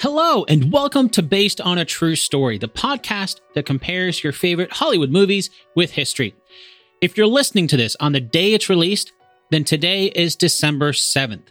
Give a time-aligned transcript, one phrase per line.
[0.00, 4.74] Hello, and welcome to Based on a True Story, the podcast that compares your favorite
[4.74, 6.36] Hollywood movies with history.
[7.00, 9.12] If you're listening to this on the day it's released,
[9.50, 11.48] then today is December 7th.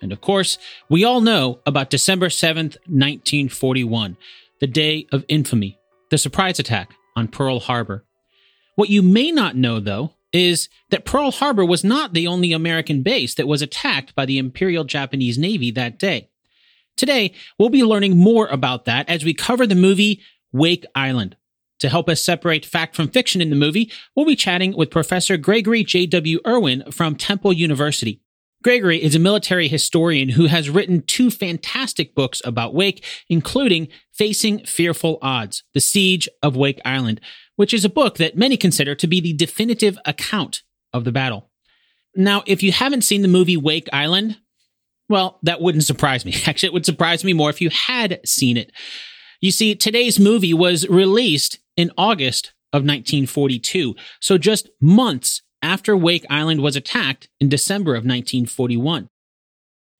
[0.00, 0.56] And of course,
[0.88, 4.16] we all know about December 7th, 1941,
[4.60, 5.78] the day of infamy,
[6.08, 8.06] the surprise attack on Pearl Harbor.
[8.76, 13.02] What you may not know, though, is that Pearl Harbor was not the only American
[13.02, 16.29] base that was attacked by the Imperial Japanese Navy that day.
[16.96, 20.22] Today, we'll be learning more about that as we cover the movie
[20.52, 21.36] Wake Island.
[21.80, 25.38] To help us separate fact from fiction in the movie, we'll be chatting with Professor
[25.38, 26.40] Gregory J.W.
[26.42, 28.20] Urwin from Temple University.
[28.62, 34.66] Gregory is a military historian who has written two fantastic books about Wake, including Facing
[34.66, 37.22] Fearful Odds, The Siege of Wake Island,
[37.56, 40.62] which is a book that many consider to be the definitive account
[40.92, 41.50] of the battle.
[42.14, 44.36] Now, if you haven't seen the movie Wake Island,
[45.10, 46.34] well, that wouldn't surprise me.
[46.46, 48.72] Actually, it would surprise me more if you had seen it.
[49.40, 56.24] You see, today's movie was released in August of 1942, so just months after Wake
[56.30, 59.08] Island was attacked in December of 1941.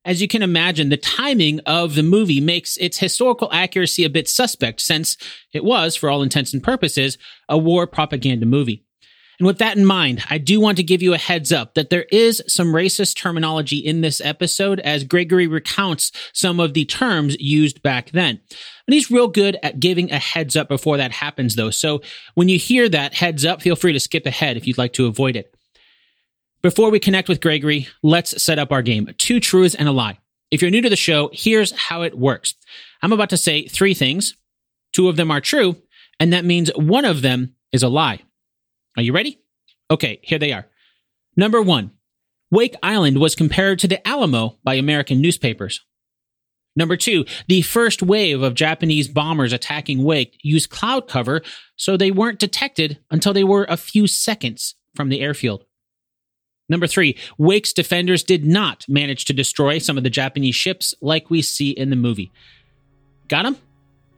[0.05, 4.29] As you can imagine, the timing of the movie makes its historical accuracy a bit
[4.29, 5.17] suspect since
[5.53, 8.85] it was, for all intents and purposes, a war propaganda movie.
[9.41, 11.89] And with that in mind, I do want to give you a heads up that
[11.89, 17.41] there is some racist terminology in this episode as Gregory recounts some of the terms
[17.41, 18.39] used back then.
[18.87, 21.71] And he's real good at giving a heads up before that happens though.
[21.71, 22.03] So
[22.35, 25.07] when you hear that heads up, feel free to skip ahead if you'd like to
[25.07, 25.55] avoid it.
[26.61, 29.09] Before we connect with Gregory, let's set up our game.
[29.17, 30.19] Two truths and a lie.
[30.51, 32.57] If you're new to the show, here's how it works.
[33.01, 34.37] I'm about to say three things.
[34.93, 35.77] Two of them are true,
[36.19, 38.21] and that means one of them is a lie.
[38.97, 39.41] Are you ready?
[39.91, 40.67] Okay, here they are.
[41.37, 41.93] Number one,
[42.51, 45.81] Wake Island was compared to the Alamo by American newspapers.
[46.77, 51.43] Number two, the first wave of Japanese bombers attacking Wake used cloud cover,
[51.77, 55.65] so they weren't detected until they were a few seconds from the airfield.
[56.69, 61.29] Number three, Wake's defenders did not manage to destroy some of the Japanese ships like
[61.29, 62.31] we see in the movie.
[63.27, 63.57] Got them?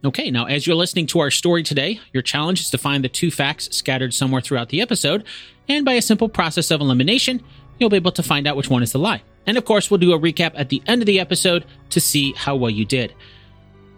[0.05, 3.09] Okay, now as you're listening to our story today, your challenge is to find the
[3.09, 5.25] two facts scattered somewhere throughout the episode,
[5.69, 7.41] and by a simple process of elimination,
[7.79, 9.23] you'll be able to find out which one is the lie.
[9.47, 12.33] And of course, we'll do a recap at the end of the episode to see
[12.33, 13.15] how well you did.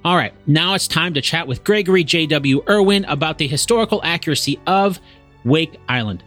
[0.04, 2.62] All right, now it's time to chat with Gregory J.W.
[2.64, 5.00] Urwin about the historical accuracy of
[5.44, 6.22] Wake Island.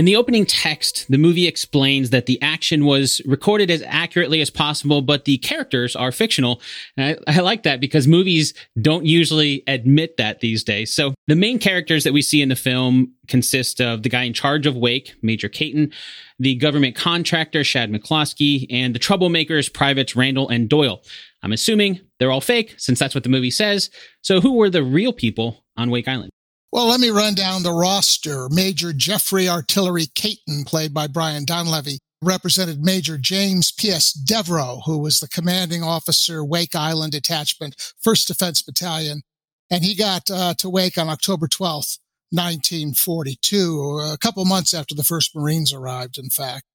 [0.00, 4.48] In the opening text, the movie explains that the action was recorded as accurately as
[4.48, 6.62] possible, but the characters are fictional.
[6.96, 10.90] I, I, like that because movies don't usually admit that these days.
[10.90, 14.32] So the main characters that we see in the film consist of the guy in
[14.32, 15.92] charge of Wake, Major Caton,
[16.38, 21.02] the government contractor, Shad McCloskey, and the troublemakers, Privates Randall and Doyle.
[21.42, 23.90] I'm assuming they're all fake since that's what the movie says.
[24.22, 26.30] So who were the real people on Wake Island?
[26.72, 28.48] Well, let me run down the roster.
[28.48, 34.12] Major Jeffrey Artillery Caton, played by Brian Donlevy, represented Major James P.S.
[34.12, 37.74] Devereux, who was the commanding officer, Wake Island Detachment,
[38.06, 39.22] 1st Defense Battalion.
[39.68, 41.98] And he got uh, to Wake on October 12th,
[42.30, 46.66] 1942, a couple months after the first Marines arrived, in fact.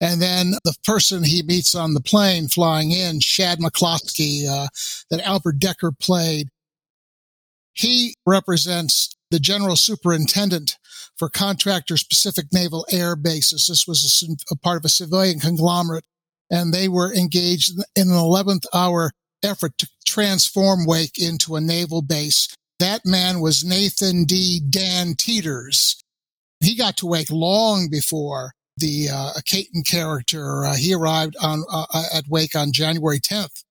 [0.00, 4.68] And then the person he meets on the plane flying in, Shad McCloskey, uh,
[5.10, 6.48] that Albert Dekker played,
[7.72, 10.78] he represents the general superintendent
[11.16, 13.66] for Contractors Pacific Naval Air Bases.
[13.66, 16.04] This was a, a, part of a civilian conglomerate,
[16.50, 19.10] and they were engaged in an 11th hour
[19.42, 22.54] effort to transform Wake into a naval base.
[22.78, 24.60] That man was Nathan D.
[24.60, 25.96] Dan Teters.
[26.60, 30.64] He got to Wake long before the uh, Caton character.
[30.64, 33.64] Uh, he arrived on uh, at Wake on January 10th,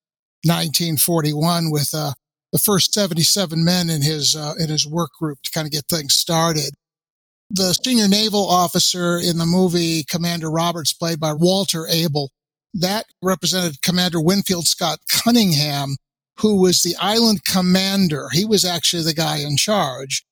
[0.44, 2.14] 1941, with uh,
[2.52, 5.86] the first 77 men in his uh, in his work group to kind of get
[5.86, 6.74] things started.
[7.50, 12.32] The senior naval officer in the movie, Commander Roberts, played by Walter Abel,
[12.74, 15.98] that represented Commander Winfield Scott Cunningham,
[16.40, 18.30] who was the island commander.
[18.32, 20.24] He was actually the guy in charge.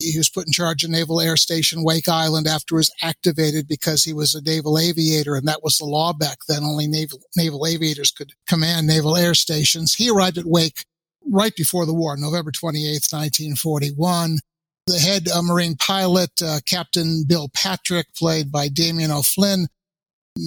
[0.00, 4.04] He was put in charge of Naval Air Station Wake Island after was activated because
[4.04, 6.64] he was a naval aviator, and that was the law back then.
[6.64, 9.94] Only naval, naval aviators could command naval air stations.
[9.94, 10.84] He arrived at Wake
[11.30, 14.38] right before the war, November 28th, 1941.
[14.86, 19.66] The head uh, Marine pilot, uh, Captain Bill Patrick, played by Damian O'Flynn.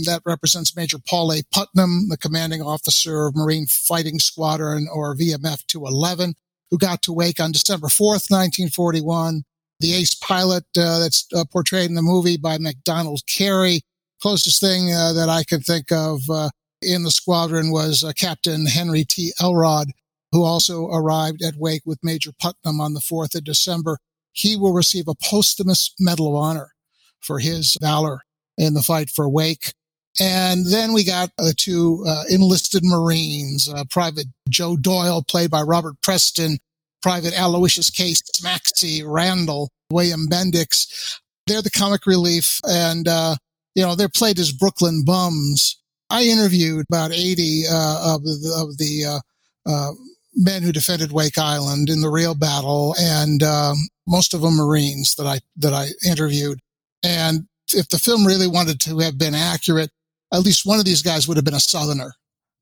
[0.05, 1.41] That represents Major Paul A.
[1.51, 6.35] Putnam, the commanding officer of Marine Fighting Squadron or VMF 211,
[6.71, 9.43] who got to Wake on December 4th, 1941.
[9.81, 13.81] The ace pilot uh, that's uh, portrayed in the movie by MacDonald Carey,
[14.21, 16.49] Closest thing uh, that I could think of uh,
[16.81, 19.31] in the squadron was Captain Henry T.
[19.41, 19.91] Elrod,
[20.31, 23.97] who also arrived at Wake with Major Putnam on the 4th of December.
[24.31, 26.71] He will receive a posthumous Medal of Honor
[27.19, 28.21] for his valor
[28.57, 29.73] in the fight for Wake.
[30.19, 35.61] And then we got uh, two uh, enlisted Marines, uh, Private Joe Doyle, played by
[35.61, 36.57] Robert Preston,
[37.01, 38.11] Private Aloysius K.
[38.41, 41.19] Maxcy Randall, William Bendix.
[41.47, 43.35] They're the comic relief, and uh,
[43.75, 45.77] you know they're played as Brooklyn bums.
[46.09, 49.21] I interviewed about eighty uh, of the, of the
[49.65, 49.91] uh,
[50.39, 53.75] men who defended Wake Island in the real battle, and um,
[54.07, 56.59] most of them Marines that I that I interviewed.
[57.03, 59.91] And if the film really wanted to have been accurate,
[60.33, 62.13] at least one of these guys would have been a Southerner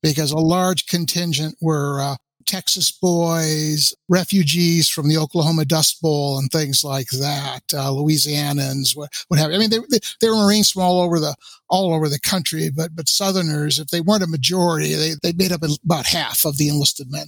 [0.01, 2.15] because a large contingent were uh,
[2.47, 9.09] Texas boys, refugees from the Oklahoma Dust Bowl and things like that, uh, Louisianans, what,
[9.27, 9.57] what have you.
[9.57, 11.35] I mean, they, they, they, were Marines from all over the,
[11.69, 15.51] all over the country, but, but Southerners, if they weren't a majority, they, they made
[15.51, 17.27] up about half of the enlisted men.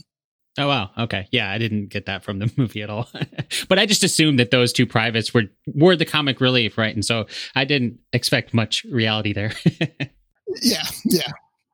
[0.59, 0.91] Oh wow.
[0.97, 1.27] Okay.
[1.31, 3.07] Yeah, I didn't get that from the movie at all.
[3.69, 6.93] but I just assumed that those two privates were were the comic relief, right?
[6.93, 7.25] And so
[7.55, 9.53] I didn't expect much reality there.
[10.61, 11.31] yeah, yeah.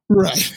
[0.08, 0.54] Right.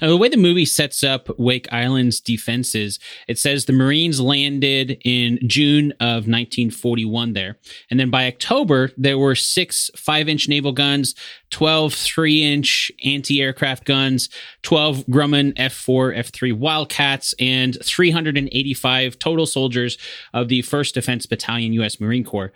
[0.00, 2.98] The way the movie sets up Wake Island's defenses,
[3.28, 7.58] it says the Marines landed in June of 1941 there.
[7.90, 11.14] And then by October, there were six five inch naval guns,
[11.50, 14.28] 12 three inch anti aircraft guns,
[14.62, 19.98] 12 Grumman F4, F3 Wildcats, and 385 total soldiers
[20.32, 22.00] of the 1st Defense Battalion, U.S.
[22.00, 22.52] Marine Corps.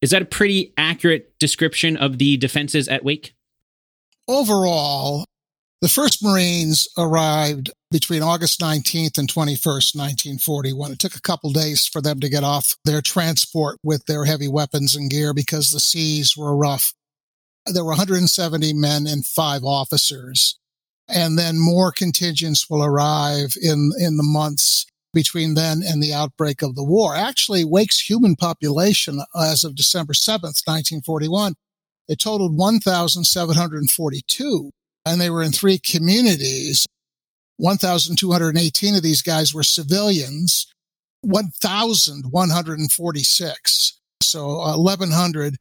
[0.00, 3.34] Is that a pretty accurate description of the defenses at Wake?
[4.28, 5.24] Overall,
[5.82, 10.92] the first Marines arrived between August 19th and 21st, 1941.
[10.92, 14.46] It took a couple days for them to get off their transport with their heavy
[14.46, 16.94] weapons and gear because the seas were rough.
[17.66, 20.56] There were 170 men and five officers.
[21.08, 26.62] And then more contingents will arrive in, in the months between then and the outbreak
[26.62, 27.16] of the war.
[27.16, 31.54] Actually, Wake's human population as of December 7th, 1941,
[32.06, 34.70] it totaled 1,742
[35.04, 36.86] and they were in three communities.
[37.58, 40.66] 1,218 of these guys were civilians,
[41.22, 44.00] 1,146.
[44.22, 45.56] So 1,100 uh,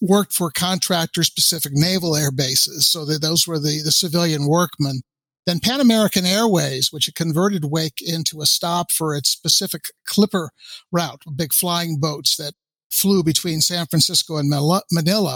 [0.00, 2.86] worked for Contractors Pacific Naval Air Bases.
[2.86, 5.00] So that those were the, the civilian workmen.
[5.46, 10.50] Then Pan American Airways, which had converted Wake into a stop for its Pacific Clipper
[10.90, 12.54] route, big flying boats that
[12.90, 14.82] flew between San Francisco and Manila.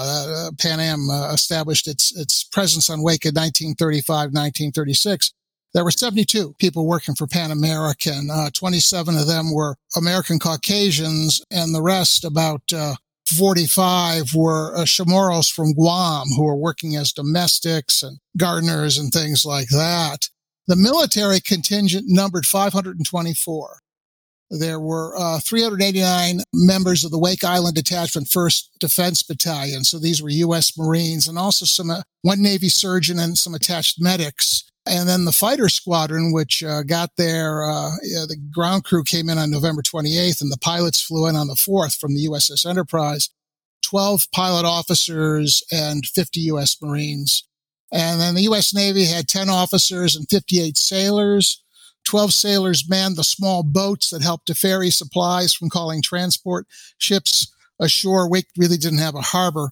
[0.07, 5.33] Uh, Pan Am uh, established its its presence on Wake in 1935, 1936.
[5.73, 8.29] There were 72 people working for Pan American.
[8.31, 12.95] Uh, 27 of them were American Caucasians, and the rest, about uh,
[13.27, 19.45] 45, were uh, Chamorros from Guam who were working as domestics and gardeners and things
[19.45, 20.29] like that.
[20.67, 23.79] The military contingent numbered 524.
[24.51, 29.85] There were uh, 389 members of the Wake Island Detachment 1st Defense Battalion.
[29.85, 30.77] So these were U.S.
[30.77, 34.65] Marines and also some, uh, one Navy surgeon and some attached medics.
[34.87, 39.29] And then the fighter squadron, which uh, got there, uh, yeah, the ground crew came
[39.29, 42.69] in on November 28th and the pilots flew in on the 4th from the USS
[42.69, 43.29] Enterprise.
[43.83, 46.77] 12 pilot officers and 50 U.S.
[46.83, 47.47] Marines.
[47.93, 48.75] And then the U.S.
[48.75, 51.63] Navy had 10 officers and 58 sailors.
[52.05, 56.67] 12 sailors manned the small boats that helped to ferry supplies from calling transport
[56.99, 58.29] ships ashore.
[58.29, 59.71] Wake really didn't have a harbor.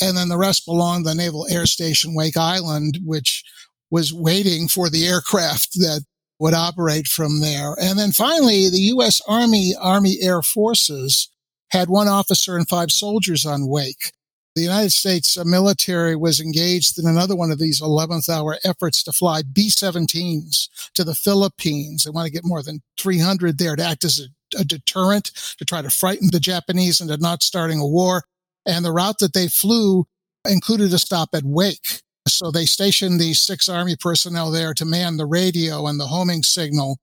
[0.00, 3.42] And then the rest belonged to the Naval Air Station Wake Island, which
[3.90, 6.04] was waiting for the aircraft that
[6.38, 7.74] would operate from there.
[7.80, 9.22] And then finally, the U.S.
[9.26, 11.30] Army, Army Air Forces
[11.70, 14.12] had one officer and five soldiers on Wake
[14.56, 19.12] the United States military was engaged in another one of these 11th hour efforts to
[19.12, 22.04] fly B 17s to the Philippines.
[22.04, 25.26] They want to get more than 300 there to act as a, a, deterrent
[25.58, 28.24] to try to frighten the Japanese into not starting a war.
[28.64, 30.06] And the route that they flew
[30.48, 32.00] included a stop at Wake.
[32.26, 36.42] So they stationed these six Army personnel there to man the radio and the homing
[36.42, 36.96] signal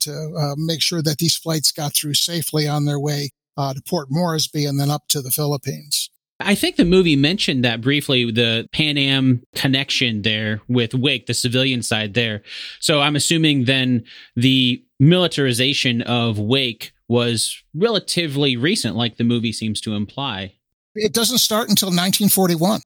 [0.00, 3.80] to uh, make sure that these flights got through safely on their way uh, to
[3.80, 6.10] Port Moresby and then up to the Philippines.
[6.38, 11.34] I think the movie mentioned that briefly, the Pan Am connection there with Wake, the
[11.34, 12.42] civilian side there.
[12.78, 19.80] So I'm assuming then the militarization of Wake was relatively recent, like the movie seems
[19.82, 20.54] to imply.
[20.94, 22.80] It doesn't start until 1941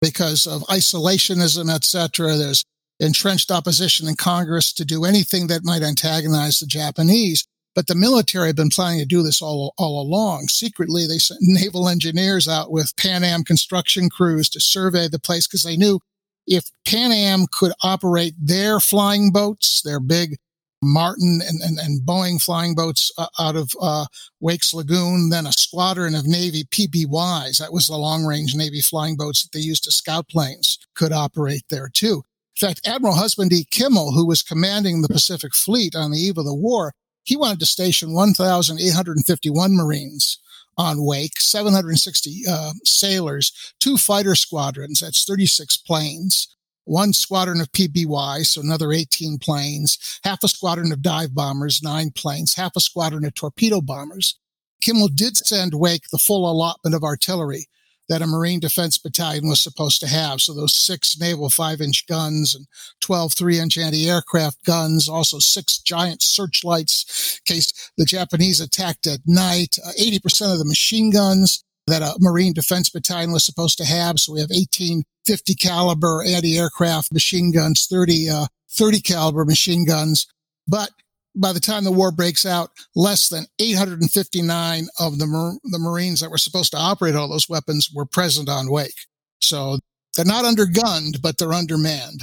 [0.00, 2.36] because of isolationism, etc.
[2.36, 2.64] There's
[3.00, 7.46] entrenched opposition in Congress to do anything that might antagonize the Japanese.
[7.76, 10.48] But the military had been planning to do this all, all along.
[10.48, 15.46] Secretly, they sent naval engineers out with Pan Am construction crews to survey the place
[15.46, 16.00] because they knew
[16.46, 20.38] if Pan Am could operate their flying boats, their big
[20.82, 24.06] Martin and, and, and Boeing flying boats uh, out of uh,
[24.40, 27.58] Wake's Lagoon, then a squadron of Navy PBYs.
[27.58, 31.12] That was the long range Navy flying boats that they used to scout planes could
[31.12, 32.22] operate there too.
[32.60, 33.66] In fact, Admiral Husband E.
[33.70, 36.94] Kimmel, who was commanding the Pacific Fleet on the eve of the war,
[37.26, 40.38] he wanted to station 1,851 Marines
[40.78, 48.46] on Wake, 760 uh, sailors, two fighter squadrons, that's 36 planes, one squadron of PBY,
[48.46, 53.24] so another 18 planes, half a squadron of dive bombers, nine planes, half a squadron
[53.24, 54.38] of torpedo bombers.
[54.80, 57.66] Kimmel did send Wake the full allotment of artillery
[58.08, 60.40] that a Marine Defense Battalion was supposed to have.
[60.40, 62.66] So those six naval five inch guns and
[63.00, 69.06] 12 three inch anti aircraft guns, also six giant searchlights in case the Japanese attacked
[69.06, 73.78] at night, uh, 80% of the machine guns that a Marine Defense Battalion was supposed
[73.78, 74.18] to have.
[74.18, 80.26] So we have 18 50 caliber anti-aircraft machine guns, 30, uh, 30 caliber machine guns.
[80.68, 80.90] But
[81.36, 86.20] by the time the war breaks out, less than 859 of the, Mar- the Marines
[86.20, 88.94] that were supposed to operate all those weapons were present on Wake.
[89.40, 89.78] So
[90.16, 92.22] they're not undergunned, but they're undermanned.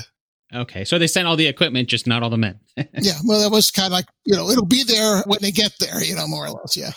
[0.54, 2.60] Okay, so they sent all the equipment, just not all the men.
[2.78, 5.74] yeah, well, that was kind of like you know it'll be there when they get
[5.80, 6.78] there, you know, more or less.
[6.78, 6.92] Yeah.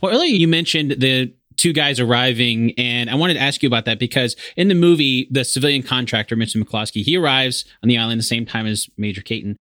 [0.00, 2.72] Well, earlier you mentioned the two guys arriving.
[2.78, 6.36] And I wanted to ask you about that because in the movie, the civilian contractor,
[6.36, 6.62] Mr.
[6.62, 9.56] McCloskey, he arrives on the island the same time as Major Caton.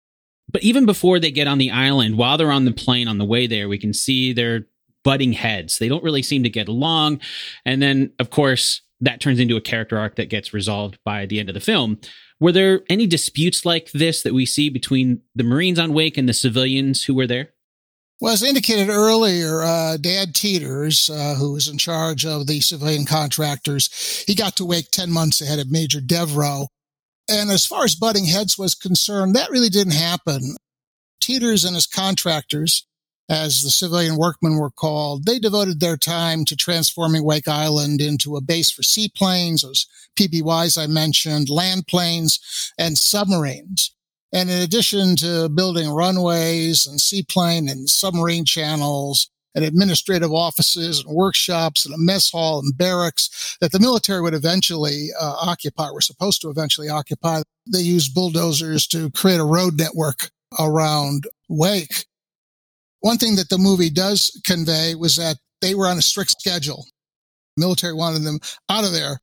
[0.54, 3.26] But even before they get on the island, while they're on the plane on the
[3.26, 4.68] way there, we can see they're
[5.04, 5.80] butting heads.
[5.80, 7.20] They don't really seem to get along.
[7.66, 11.40] And then, of course, that turns into a character arc that gets resolved by the
[11.40, 12.00] end of the film.
[12.40, 16.30] Were there any disputes like this that we see between the Marines on Wake and
[16.30, 17.50] the civilians who were there?
[18.22, 23.06] Well, as indicated earlier, uh, Dad Teters, uh, who was in charge of the civilian
[23.06, 26.68] contractors, he got to Wake 10 months ahead of Major Devereux.
[27.30, 30.56] And as far as butting heads was concerned, that really didn't happen.
[31.22, 32.86] Teters and his contractors,
[33.30, 38.36] as the civilian workmen were called, they devoted their time to transforming Wake Island into
[38.36, 39.88] a base for seaplanes, those
[40.20, 43.96] PBYs I mentioned, land planes, and submarines.
[44.34, 51.16] And in addition to building runways and seaplane and submarine channels and administrative offices and
[51.16, 56.02] workshops and a mess hall and barracks that the military would eventually uh, occupy, were
[56.02, 57.42] supposed to eventually occupy,
[57.72, 62.06] they used bulldozers to create a road network around Wake.
[63.02, 66.86] One thing that the movie does convey was that they were on a strict schedule.
[67.56, 69.20] The military wanted them out of there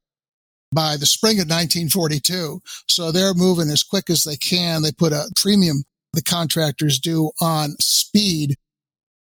[0.72, 2.60] by the spring of 1942.
[2.88, 4.82] So they're moving as quick as they can.
[4.82, 5.82] They put a premium,
[6.12, 8.56] the contractors do on speed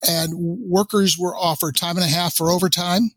[0.07, 3.11] and workers were offered time and a half for overtime.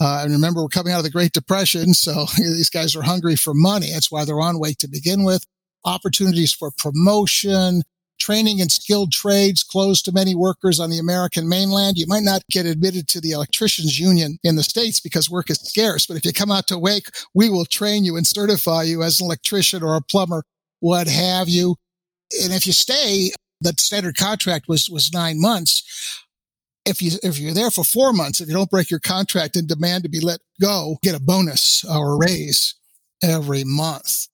[0.00, 1.92] Uh, and remember, we're coming out of the Great Depression.
[1.92, 3.90] So these guys are hungry for money.
[3.92, 5.44] That's why they're on Wake to begin with.
[5.84, 7.82] Opportunities for promotion,
[8.18, 11.96] training in skilled trades closed to many workers on the American mainland.
[11.96, 15.58] You might not get admitted to the electricians union in the States because work is
[15.58, 16.06] scarce.
[16.06, 19.20] But if you come out to Wake, we will train you and certify you as
[19.20, 20.44] an electrician or a plumber,
[20.80, 21.76] what have you.
[22.42, 26.24] And if you stay, the standard contract was, was nine months.
[26.86, 29.68] If you, if you're there for four months, if you don't break your contract and
[29.68, 32.74] demand to be let go, get a bonus or a raise
[33.22, 34.28] every month.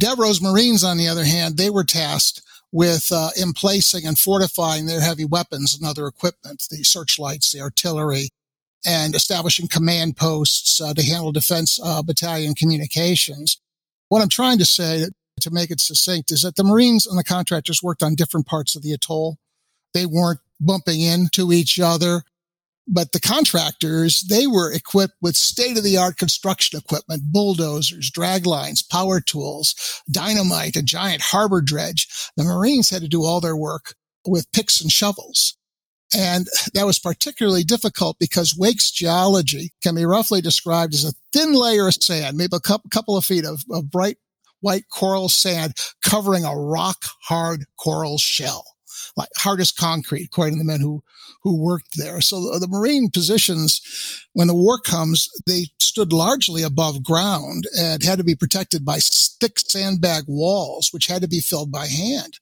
[0.00, 5.00] Devereux's Marines, on the other hand, they were tasked with uh, emplacing and fortifying their
[5.00, 8.30] heavy weapons and other equipment, the searchlights, the artillery,
[8.86, 13.60] and establishing command posts uh, to handle defense uh, battalion communications.
[14.08, 15.06] What I'm trying to say
[15.42, 18.74] to make it succinct is that the Marines and the contractors worked on different parts
[18.76, 19.38] of the atoll.
[19.94, 22.22] They weren't bumping into each other
[22.88, 28.44] but the contractors, they were equipped with state of the art construction equipment, bulldozers, drag
[28.44, 32.08] lines, power tools, dynamite, a giant harbor dredge.
[32.36, 33.94] The Marines had to do all their work
[34.26, 35.56] with picks and shovels.
[36.14, 41.54] And that was particularly difficult because Wake's geology can be roughly described as a thin
[41.54, 44.18] layer of sand, maybe a couple of feet of, of bright
[44.62, 48.64] white coral sand covering a rock hard coral shell
[49.16, 51.02] like hard as concrete, according to the men who
[51.42, 52.20] who worked there.
[52.20, 53.80] So the, the Marine positions,
[54.32, 58.98] when the war comes, they stood largely above ground and had to be protected by
[59.00, 62.38] thick sandbag walls, which had to be filled by hand.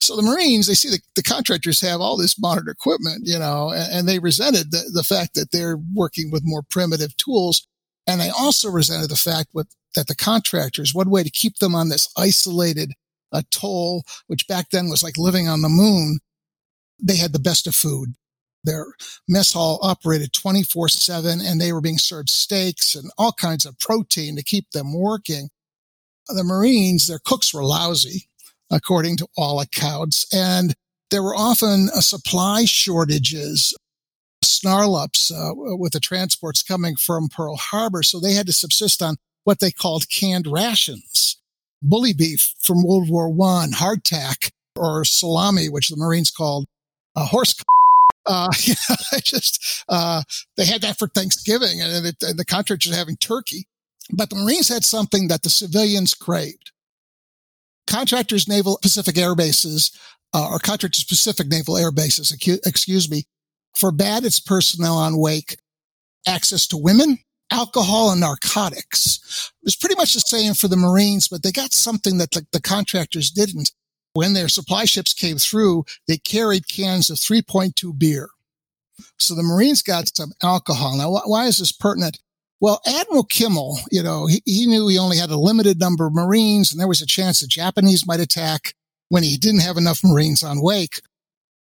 [0.00, 3.70] So the Marines, they see the, the contractors have all this modern equipment, you know,
[3.70, 7.66] and, and they resented the, the fact that they're working with more primitive tools.
[8.06, 11.74] And they also resented the fact with, that the contractors, one way to keep them
[11.74, 12.92] on this isolated
[13.32, 16.18] atoll, which back then was like living on the moon,
[17.02, 18.14] they had the best of food.
[18.64, 18.86] Their
[19.28, 23.78] mess hall operated 24 7 and they were being served steaks and all kinds of
[23.78, 25.50] protein to keep them working.
[26.28, 28.30] The Marines, their cooks were lousy,
[28.70, 30.26] according to all accounts.
[30.32, 30.74] And
[31.10, 33.74] there were often uh, supply shortages,
[34.44, 38.02] snarl ups uh, with the transports coming from Pearl Harbor.
[38.02, 41.40] So they had to subsist on what they called canned rations,
[41.82, 46.66] bully beef from World War One, hardtack or salami, which the Marines called
[47.16, 47.54] uh, horse.
[48.26, 48.74] Uh, yeah,
[49.12, 50.22] I just, uh,
[50.56, 53.66] they had that for Thanksgiving and, it, and the contractors having turkey.
[54.12, 56.72] But the Marines had something that the civilians craved.
[57.86, 59.90] Contractors Naval Pacific Air Bases,
[60.34, 62.32] uh, or Contractors Pacific Naval Air Bases,
[62.66, 63.24] excuse me,
[63.76, 65.56] forbade its personnel on Wake
[66.26, 67.18] access to women,
[67.50, 69.52] alcohol, and narcotics.
[69.62, 72.46] It was pretty much the same for the Marines, but they got something that the,
[72.52, 73.70] the contractors didn't.
[74.14, 78.30] When their supply ships came through, they carried cans of 3.2 beer.
[79.18, 80.96] So the Marines got some alcohol.
[80.96, 82.20] Now, why is this pertinent?
[82.60, 86.14] Well, Admiral Kimmel, you know, he, he knew he only had a limited number of
[86.14, 88.74] Marines and there was a chance the Japanese might attack
[89.08, 91.00] when he didn't have enough Marines on Wake.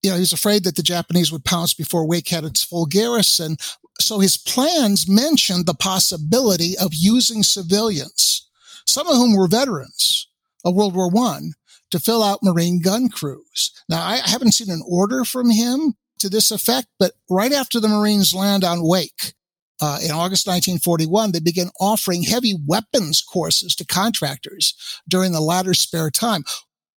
[0.04, 2.86] You know, he was afraid that the Japanese would pounce before Wake had its full
[2.86, 3.58] garrison.
[4.00, 8.50] So his plans mentioned the possibility of using civilians,
[8.88, 10.28] some of whom were veterans
[10.66, 11.54] of World War One,
[11.92, 13.72] to fill out Marine gun crews.
[13.90, 17.90] Now, I haven't seen an order from him to this effect, but right after the
[17.90, 19.34] Marines land on Wake,
[19.82, 24.76] uh, in August 1941, they began offering heavy weapons courses to contractors
[25.10, 26.44] during the latter spare time.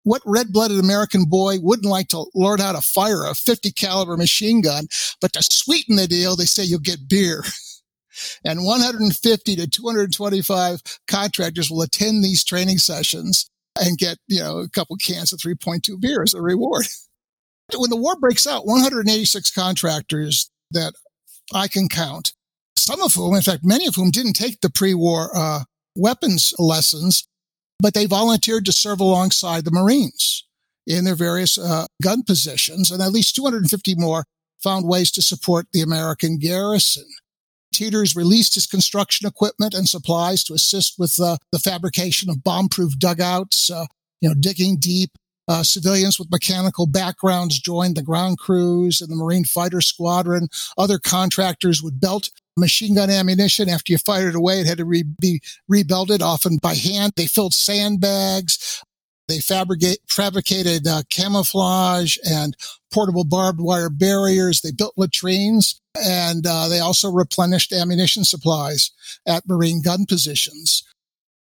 [0.04, 4.60] What red-blooded American boy wouldn't like to learn how to fire a 50 caliber machine
[4.60, 4.86] gun?
[5.20, 7.42] But to sweeten the deal, they say you'll get beer.
[8.44, 14.68] and 150 to 225 contractors will attend these training sessions and get, you know, a
[14.68, 16.86] couple cans of 3.2 beer as a reward.
[17.74, 20.94] when the war breaks out, 186 contractors that
[21.52, 22.32] I can count
[22.76, 25.64] some of whom, in fact, many of whom didn't take the pre-war uh,
[25.96, 27.26] weapons lessons,
[27.80, 30.44] but they volunteered to serve alongside the Marines
[30.86, 34.24] in their various uh, gun positions, and at least 250 more
[34.62, 37.06] found ways to support the American garrison.
[37.74, 42.98] Teters released his construction equipment and supplies to assist with uh, the fabrication of bomb-proof
[42.98, 43.86] dugouts, uh,
[44.20, 45.10] you know, digging deep.
[45.46, 50.48] Uh, civilians with mechanical backgrounds joined the ground crews and the Marine Fighter Squadron.
[50.78, 53.68] Other contractors would belt machine gun ammunition.
[53.68, 57.12] After you fired it away, it had to re- be rebuilt, often by hand.
[57.16, 58.82] They filled sandbags.
[59.28, 62.56] They fabricate, fabricated uh, camouflage and
[62.92, 64.60] portable barbed wire barriers.
[64.60, 68.90] They built latrines and uh, they also replenished ammunition supplies
[69.26, 70.84] at Marine gun positions.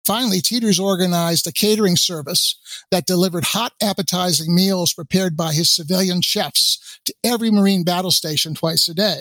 [0.05, 2.57] Finally, Teters organized a catering service
[2.91, 8.55] that delivered hot, appetizing meals prepared by his civilian chefs to every Marine battle station
[8.55, 9.19] twice a day.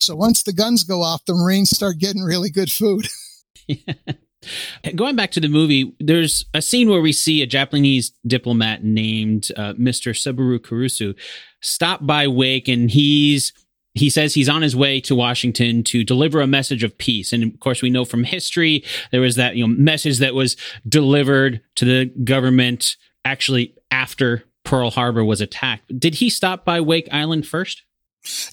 [0.00, 3.08] So once the guns go off, the Marines start getting really good food.
[4.94, 9.48] Going back to the movie, there's a scene where we see a Japanese diplomat named
[9.56, 10.16] uh, Mr.
[10.16, 11.14] Saburo Kurusu
[11.60, 13.52] stop by Wake and he's
[13.94, 17.32] he says he's on his way to Washington to deliver a message of peace.
[17.32, 20.56] And of course, we know from history there was that you know message that was
[20.88, 25.98] delivered to the government actually after Pearl Harbor was attacked.
[25.98, 27.82] Did he stop by Wake Island first?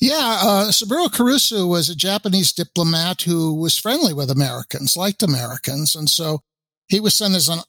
[0.02, 5.96] Yeah, uh, Saburo Kurusu was a Japanese diplomat who was friendly with Americans, liked Americans,
[5.96, 6.42] and so
[6.90, 7.60] he was sent as an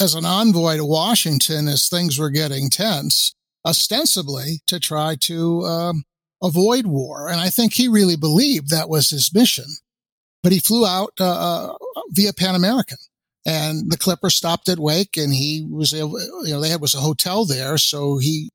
[0.00, 3.34] as an envoy to Washington as things were getting tense,
[3.64, 6.04] ostensibly to try to um,
[6.46, 7.28] avoid war.
[7.28, 9.66] And I think he really believed that was his mission.
[10.42, 12.98] But he flew out uh, uh via Pan American,
[13.44, 16.94] and the Clipper stopped at Wake, and he was able, you know, they had was
[16.94, 18.50] a hotel there, so he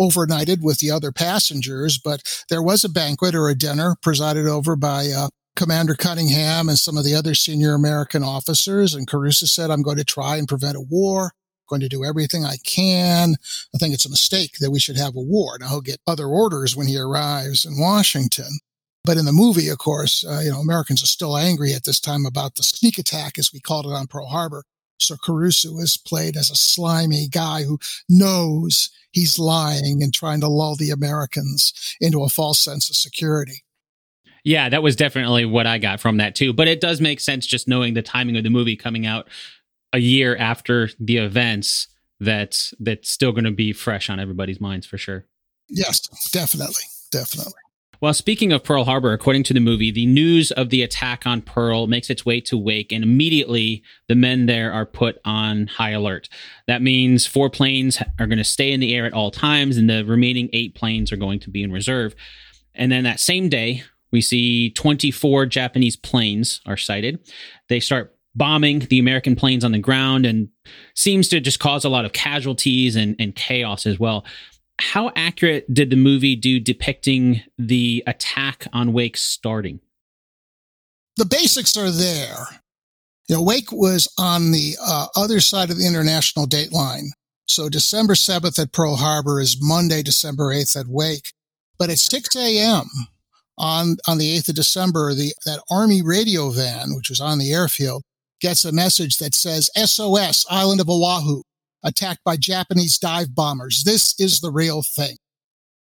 [0.00, 4.76] overnighted with the other passengers, but there was a banquet or a dinner presided over
[4.76, 8.94] by uh, Commander Cunningham and some of the other senior American officers.
[8.94, 11.32] And Kurusu said, I'm going to try and prevent a war.
[11.68, 13.36] Going to do everything I can.
[13.74, 15.56] I think it's a mistake that we should have a war.
[15.58, 18.58] Now he'll get other orders when he arrives in Washington.
[19.04, 22.00] But in the movie, of course, uh, you know, Americans are still angry at this
[22.00, 24.64] time about the sneak attack, as we called it on Pearl Harbor.
[24.98, 30.48] So Kurusu is played as a slimy guy who knows he's lying and trying to
[30.48, 33.64] lull the Americans into a false sense of security.
[34.44, 36.52] Yeah, that was definitely what I got from that too.
[36.52, 39.28] But it does make sense just knowing the timing of the movie coming out
[39.94, 41.86] a year after the events
[42.20, 45.24] that's that's still going to be fresh on everybody's minds for sure.
[45.68, 46.00] Yes,
[46.32, 46.84] definitely.
[47.10, 47.52] Definitely.
[48.00, 51.40] Well, speaking of Pearl Harbor, according to the movie, the news of the attack on
[51.40, 55.92] Pearl makes its way to Wake, and immediately the men there are put on high
[55.92, 56.28] alert.
[56.66, 59.88] That means four planes are going to stay in the air at all times, and
[59.88, 62.14] the remaining eight planes are going to be in reserve.
[62.74, 67.20] And then that same day, we see 24 Japanese planes are sighted.
[67.68, 70.48] They start bombing the American planes on the ground and
[70.94, 74.24] seems to just cause a lot of casualties and, and chaos as well.
[74.80, 79.80] How accurate did the movie do depicting the attack on Wake starting?
[81.16, 82.60] The basics are there.
[83.28, 87.10] You know, Wake was on the uh, other side of the international date line.
[87.46, 91.32] So December 7th at Pearl Harbor is Monday, December 8th at Wake.
[91.78, 92.86] But at 6 a.m.
[93.58, 97.52] on, on the 8th of December, the, that Army radio van, which was on the
[97.52, 98.02] airfield,
[98.44, 101.40] gets a message that says SOS, Island of Oahu,
[101.82, 103.84] attacked by Japanese dive bombers.
[103.84, 105.16] This is the real thing.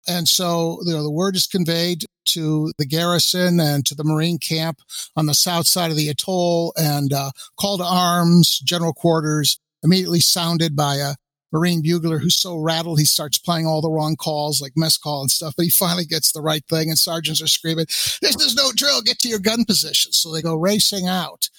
[0.06, 4.38] And so, you know, the word is conveyed to the garrison and to the Marine
[4.38, 4.80] camp
[5.16, 10.20] on the south side of the atoll and uh, call to arms, general quarters, immediately
[10.20, 11.16] sounded by a
[11.54, 15.22] Marine bugler who's so rattled he starts playing all the wrong calls like mess call
[15.22, 18.56] and stuff, but he finally gets the right thing and sergeants are screaming, this is
[18.56, 20.12] no drill, get to your gun position.
[20.12, 21.50] So they go racing out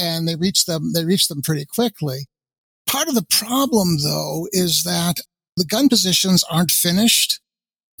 [0.00, 2.26] and they reach them, they reach them pretty quickly.
[2.86, 5.16] Part of the problem though is that
[5.56, 7.40] the gun positions aren't finished.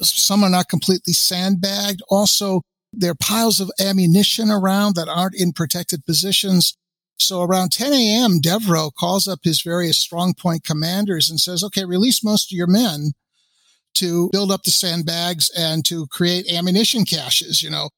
[0.00, 2.00] Some are not completely sandbagged.
[2.08, 6.74] Also, there are piles of ammunition around that aren't in protected positions.
[7.18, 11.84] So around 10 a.m., Devereux calls up his various strong point commanders and says, okay,
[11.84, 13.12] release most of your men
[13.94, 17.90] to build up the sandbags and to create ammunition caches, you know,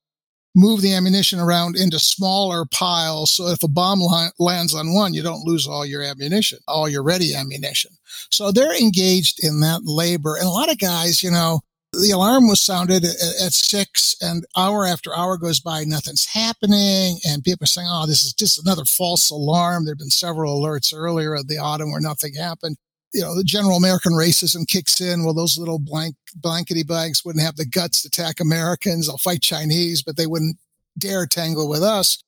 [0.54, 3.32] move the ammunition around into smaller piles.
[3.32, 4.00] So if a bomb
[4.38, 7.92] lands on one, you don't lose all your ammunition, all your ready ammunition.
[8.30, 10.36] So they're engaged in that labor.
[10.36, 11.60] And a lot of guys, you know,
[11.92, 17.18] the alarm was sounded at, at, six and hour after hour goes by, nothing's happening.
[17.26, 19.84] And people are saying, oh, this is just another false alarm.
[19.84, 22.76] There have been several alerts earlier of the autumn where nothing happened.
[23.12, 25.24] You know, the general American racism kicks in.
[25.24, 29.06] Well, those little blank blankety blanks wouldn't have the guts to attack Americans.
[29.06, 30.56] They'll fight Chinese, but they wouldn't
[30.98, 32.22] dare tangle with us.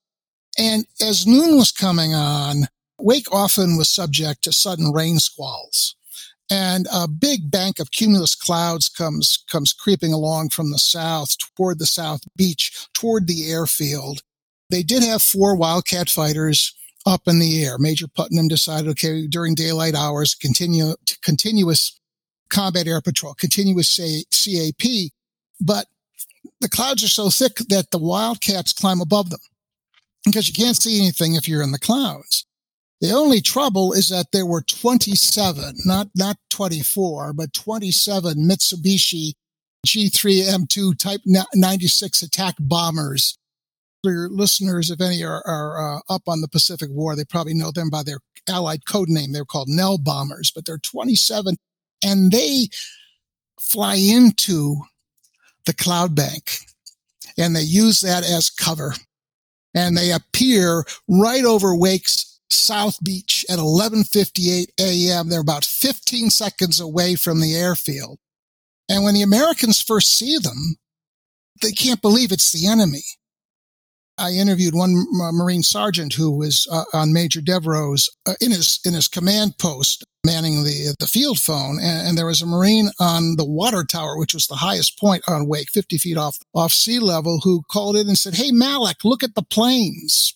[0.58, 2.68] And as noon was coming on,
[3.00, 5.96] Wake often was subject to sudden rain squalls
[6.50, 11.78] and a big bank of cumulus clouds comes comes creeping along from the south toward
[11.78, 14.22] the south beach toward the airfield
[14.70, 16.74] they did have four wildcat fighters
[17.06, 22.00] up in the air major putnam decided okay during daylight hours continue continuous
[22.48, 25.20] combat air patrol continuous cap
[25.60, 25.86] but
[26.60, 29.40] the clouds are so thick that the wildcats climb above them
[30.24, 32.44] because you can't see anything if you're in the clouds
[33.04, 39.34] the only trouble is that there were 27, not, not 24, but 27 Mitsubishi
[39.86, 43.36] G3M2 Type 96 attack bombers.
[44.04, 47.70] Your listeners, if any are, are uh, up on the Pacific War, they probably know
[47.70, 49.32] them by their allied code name.
[49.32, 51.56] They're called Nell bombers, but they're 27
[52.04, 52.68] and they
[53.60, 54.76] fly into
[55.66, 56.58] the cloud bank
[57.38, 58.94] and they use that as cover
[59.74, 65.28] and they appear right over Wake's South Beach at 11:58 a.m.
[65.28, 68.18] They're about 15 seconds away from the airfield.
[68.88, 70.76] And when the Americans first see them,
[71.62, 73.02] they can't believe it's the enemy.
[74.16, 78.94] I interviewed one Marine sergeant who was uh, on Major Devereux's uh, in his in
[78.94, 83.36] his command post manning the the field phone, and, and, there was a Marine on
[83.36, 86.98] the water tower, which was the highest point on Wake, 50 feet off off sea
[86.98, 90.34] level, who called in and said, "Hey Malik, look at the planes."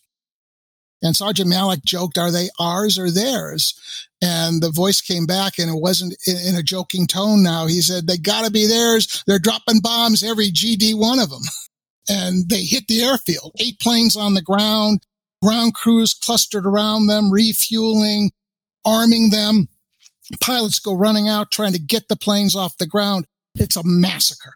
[1.03, 4.09] And Sergeant Malik joked, are they ours or theirs?
[4.21, 7.67] And the voice came back and it wasn't in, a joking tone now.
[7.67, 9.23] He said, they gotta be theirs.
[9.27, 11.43] They're dropping bombs every GD one of them.
[12.09, 15.01] And they hit the airfield, eight planes on the ground,
[15.43, 18.31] ground crews clustered around them, refueling,
[18.85, 19.69] arming them.
[20.41, 23.27] Pilots go running out trying to get the planes off the ground.
[23.55, 24.55] It's a massacre.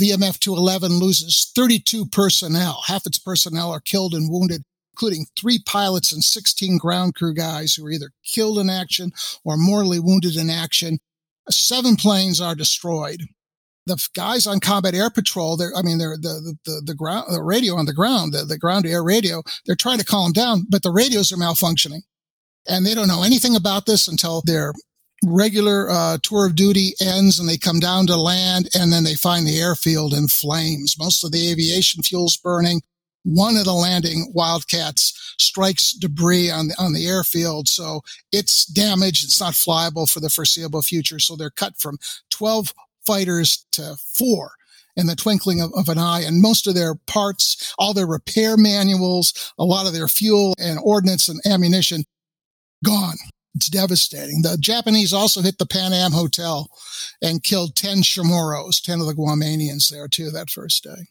[0.00, 2.82] VMF 211 loses 32 personnel.
[2.86, 4.62] Half its personnel are killed and wounded
[4.98, 9.12] including three pilots and 16 ground crew guys who are either killed in action
[9.44, 10.98] or mortally wounded in action.
[11.48, 13.22] Seven planes are destroyed.
[13.88, 17.42] The guys on combat air patrol, they're, I mean, they're the, the, the ground, the
[17.42, 20.82] radio on the ground, the, the ground air radio, they're trying to calm down, but
[20.82, 22.02] the radios are malfunctioning.
[22.68, 24.72] And they don't know anything about this until their
[25.24, 29.14] regular uh, tour of duty ends and they come down to land and then they
[29.14, 30.96] find the airfield in flames.
[30.98, 32.82] Most of the aviation fuel's burning
[33.24, 37.68] one of the landing Wildcats strikes debris on the, on the airfield.
[37.68, 39.24] So it's damaged.
[39.24, 41.18] It's not flyable for the foreseeable future.
[41.18, 41.98] So they're cut from
[42.30, 42.72] 12
[43.08, 44.52] fighters to four
[44.94, 46.20] in the twinkling of, of, an eye.
[46.20, 50.78] And most of their parts, all their repair manuals, a lot of their fuel and
[50.82, 52.04] ordnance and ammunition
[52.84, 53.16] gone.
[53.54, 54.42] It's devastating.
[54.42, 56.68] The Japanese also hit the Pan Am Hotel
[57.22, 61.06] and killed 10 Chamorros, 10 of the Guamanians there too that first day.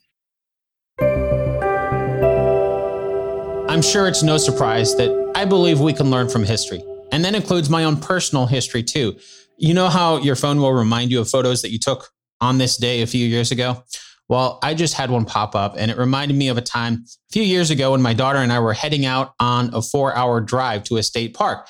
[3.70, 6.84] I'm sure it's no surprise that I believe we can learn from history.
[7.12, 9.18] And that includes my own personal history too.
[9.58, 12.78] You know how your phone will remind you of photos that you took on this
[12.78, 13.84] day a few years ago?
[14.30, 17.34] Well, I just had one pop up and it reminded me of a time a
[17.34, 20.42] few years ago when my daughter and I were heading out on a four hour
[20.42, 21.68] drive to a state park.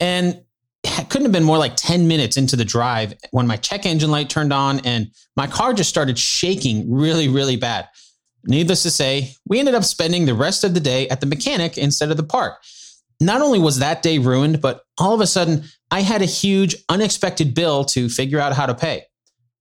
[0.00, 0.42] And
[0.82, 4.10] it couldn't have been more like 10 minutes into the drive when my check engine
[4.10, 7.88] light turned on and my car just started shaking really, really bad.
[8.44, 11.76] Needless to say, we ended up spending the rest of the day at the mechanic
[11.76, 12.54] instead of the park.
[13.20, 16.74] Not only was that day ruined, but all of a sudden I had a huge
[16.88, 19.04] unexpected bill to figure out how to pay.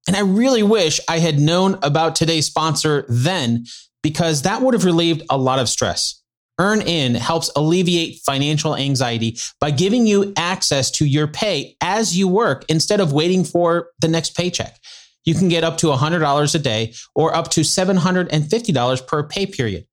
[0.08, 3.66] And I really wish I had known about today's sponsor then
[4.02, 6.24] because that would have relieved a lot of stress.
[6.60, 12.66] EarnIn helps alleviate financial anxiety by giving you access to your pay as you work
[12.68, 14.78] instead of waiting for the next paycheck.
[15.26, 19.86] You can get up to $100 a day or up to $750 per pay period.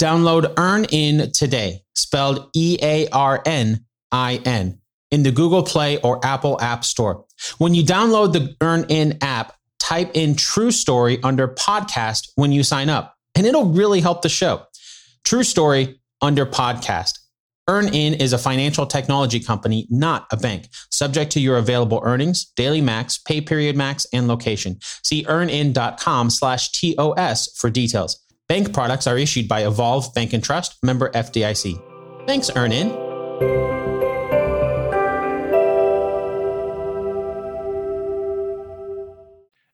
[0.00, 4.78] Download EarnIn today, spelled E A R N I N,
[5.10, 7.24] in the Google Play or Apple App Store.
[7.58, 12.88] When you download the EarnIn app, type in True Story under podcast when you sign
[12.88, 14.62] up, and it'll really help the show.
[15.24, 17.18] True Story under podcast.
[17.68, 22.80] EarnIn is a financial technology company, not a bank, subject to your available earnings, daily
[22.80, 24.78] max, pay period max, and location.
[25.02, 28.22] See earnin.com slash TOS for details.
[28.48, 31.85] Bank products are issued by Evolve Bank and Trust, member FDIC.
[32.26, 33.04] Thanks, EarnIn.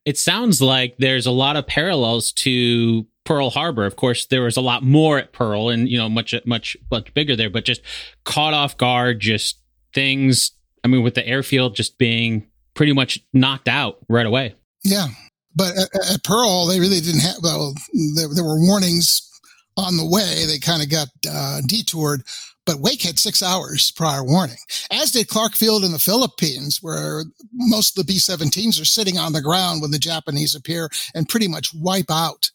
[0.05, 3.87] It sounds like there's a lot of parallels to Pearl Harbor.
[3.87, 7.15] Of course, there was a lot more at Pearl and, you know, much, much, much
[7.15, 7.81] bigger there, but just
[8.25, 9.59] caught off guard, just
[9.95, 10.53] things.
[10.85, 14.57] I mean, with the airfield just being pretty much knocked out right away.
[14.83, 15.07] Yeah.
[15.55, 17.73] But at, at Pearl, they really didn't have, well,
[18.17, 19.23] there, there were warnings
[19.77, 20.45] on the way.
[20.47, 22.23] They kind of got uh, detoured,
[22.67, 24.59] but Wake had six hours prior warning,
[24.91, 29.19] as did Clark Field in the Philippines, where most of the B 17s are sitting
[29.19, 32.51] on the ground when the Japanese appear and pretty much wipe out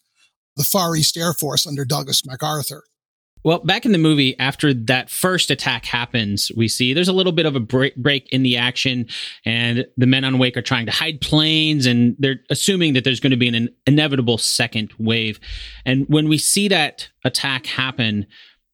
[0.56, 2.84] the Far East Air Force under Douglas MacArthur.
[3.44, 7.32] Well, back in the movie, after that first attack happens, we see there's a little
[7.32, 9.06] bit of a break, in the action,
[9.44, 13.20] and the men on Wake are trying to hide planes, and they're assuming that there's
[13.20, 15.38] going to be an inevitable second wave.
[15.86, 18.26] And when we see that attack happen,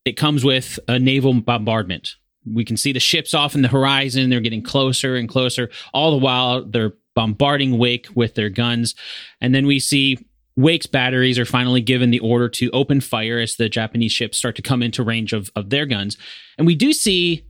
[0.05, 2.11] it comes with a naval bombardment.
[2.47, 4.29] We can see the ships off in the horizon.
[4.29, 8.95] They're getting closer and closer, all the while they're bombarding Wake with their guns.
[9.41, 10.19] And then we see
[10.57, 14.57] Wake's batteries are finally given the order to open fire as the Japanese ships start
[14.57, 16.17] to come into range of, of their guns.
[16.59, 17.45] And we do see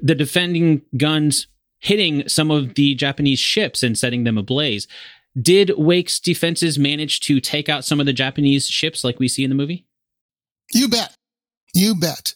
[0.00, 1.46] the defending guns
[1.78, 4.88] hitting some of the Japanese ships and setting them ablaze.
[5.40, 9.44] Did Wake's defenses manage to take out some of the Japanese ships like we see
[9.44, 9.86] in the movie?
[10.72, 11.14] You bet.
[11.74, 12.34] You bet.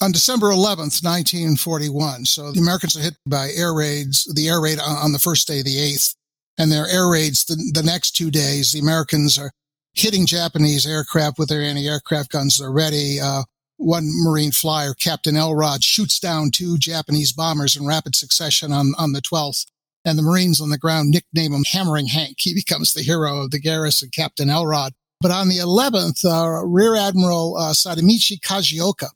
[0.00, 4.78] On December 11th, 1941, so the Americans are hit by air raids, the air raid
[4.78, 6.14] on the first day, the 8th
[6.58, 8.72] and their air raids the, the next two days.
[8.72, 9.52] The Americans are
[9.94, 12.58] hitting Japanese aircraft with their anti-aircraft guns.
[12.58, 13.18] They're ready.
[13.20, 13.44] Uh,
[13.78, 19.12] one Marine flyer, Captain Elrod, shoots down two Japanese bombers in rapid succession on, on
[19.12, 19.66] the 12th.
[20.04, 22.36] And the Marines on the ground nickname him Hammering Hank.
[22.40, 24.92] He becomes the hero of the garrison, Captain Elrod.
[25.20, 29.08] But on the 11th, uh, Rear Admiral uh, Sadamichi Kajioka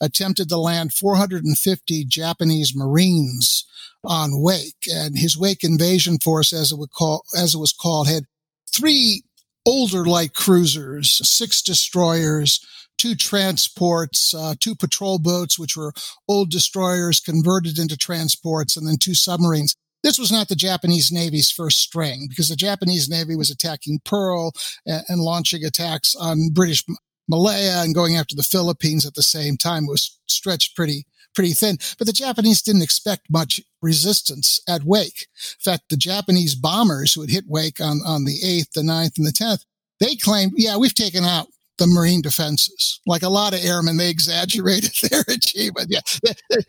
[0.00, 3.64] attempted to land 450 Japanese Marines
[4.04, 8.08] on Wake, and his Wake invasion force, as it would call, as it was called,
[8.08, 8.24] had
[8.72, 9.22] three
[9.66, 12.64] older light cruisers, six destroyers,
[12.98, 15.92] two transports, uh, two patrol boats, which were
[16.28, 19.74] old destroyers converted into transports, and then two submarines.
[20.02, 24.52] This was not the Japanese Navy's first string because the Japanese Navy was attacking Pearl
[24.86, 26.84] and, and launching attacks on British
[27.26, 29.84] Malaya and going after the Philippines at the same time.
[29.84, 31.78] It was stretched pretty pretty thin.
[31.98, 35.26] But the Japanese didn't expect much resistance at Wake.
[35.58, 39.18] In fact, the Japanese bombers who had hit Wake on, on the 8th, the 9th,
[39.18, 39.64] and the 10th,
[40.00, 43.00] they claimed, yeah, we've taken out the marine defenses.
[43.06, 45.88] Like a lot of airmen, they exaggerated their achievement.
[45.90, 46.00] Yeah,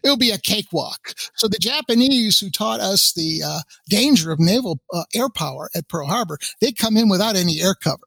[0.04, 1.14] it'll be a cakewalk.
[1.36, 5.88] So the Japanese who taught us the uh, danger of naval uh, air power at
[5.90, 8.06] Pearl Harbor, they come in without any air cover.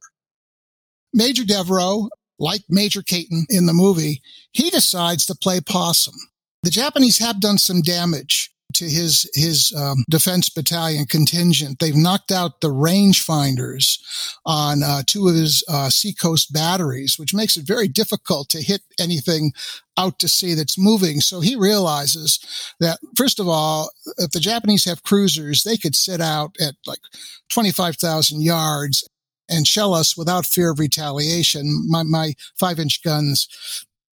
[1.12, 6.14] Major Devereux, like Major Caton in the movie, he decides to play possum.
[6.62, 11.78] The Japanese have done some damage to his his um, defense battalion contingent.
[11.78, 13.98] They've knocked out the rangefinders
[14.44, 18.82] on uh, two of his uh, seacoast batteries, which makes it very difficult to hit
[19.00, 19.52] anything
[19.96, 21.20] out to sea that's moving.
[21.20, 22.38] So he realizes
[22.78, 27.00] that first of all, if the Japanese have cruisers, they could sit out at like
[27.48, 29.08] twenty five thousand yards
[29.48, 31.86] and shell us without fear of retaliation.
[31.88, 33.48] My, my five inch guns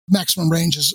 [0.08, 0.94] maximum range is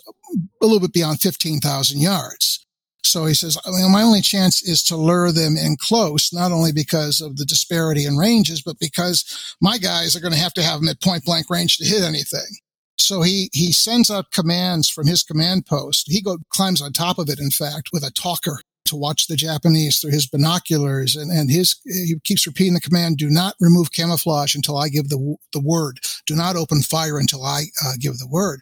[0.62, 2.66] a little bit beyond 15,000 yards.
[3.04, 6.52] So he says, I mean, my only chance is to lure them in close, not
[6.52, 10.54] only because of the disparity in ranges, but because my guys are going to have
[10.54, 12.58] to have them at point blank range to hit anything.
[12.98, 16.10] So he, he sends out commands from his command post.
[16.10, 19.36] He go, climbs on top of it, in fact, with a talker to watch the
[19.36, 21.16] Japanese through his binoculars.
[21.16, 25.10] And, and his, he keeps repeating the command, do not remove camouflage until I give
[25.10, 26.00] the, the word.
[26.28, 28.62] Do not open fire until I uh, give the word.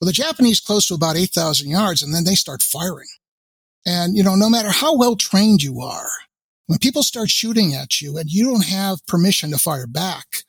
[0.00, 3.08] Well, the Japanese close to about 8,000 yards and then they start firing.
[3.86, 6.08] And, you know, no matter how well trained you are,
[6.66, 10.44] when people start shooting at you and you don't have permission to fire back,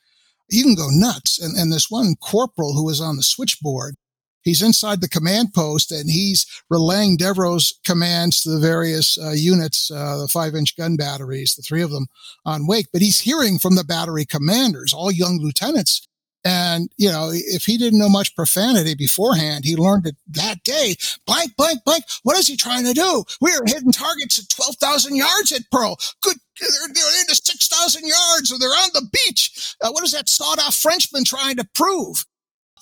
[0.50, 1.42] you can go nuts.
[1.42, 3.96] And, and this one corporal who was on the switchboard,
[4.44, 9.92] he's inside the command post and he's relaying Devereux's commands to the various uh, units,
[9.92, 12.08] uh, the five inch gun batteries, the three of them
[12.46, 16.08] on wake, but he's hearing from the battery commanders, all young lieutenants,
[16.44, 20.96] and, you know, if he didn't know much profanity beforehand, he learned it that day.
[21.28, 22.04] Blank, blank, blank.
[22.24, 23.24] What is he trying to do?
[23.42, 25.98] We are hitting targets at 12,000 yards at Pearl.
[26.22, 26.38] Good.
[26.60, 29.76] They're, they're into 6,000 yards or they're on the beach.
[29.82, 32.26] Uh, what is that sawed off Frenchman trying to prove?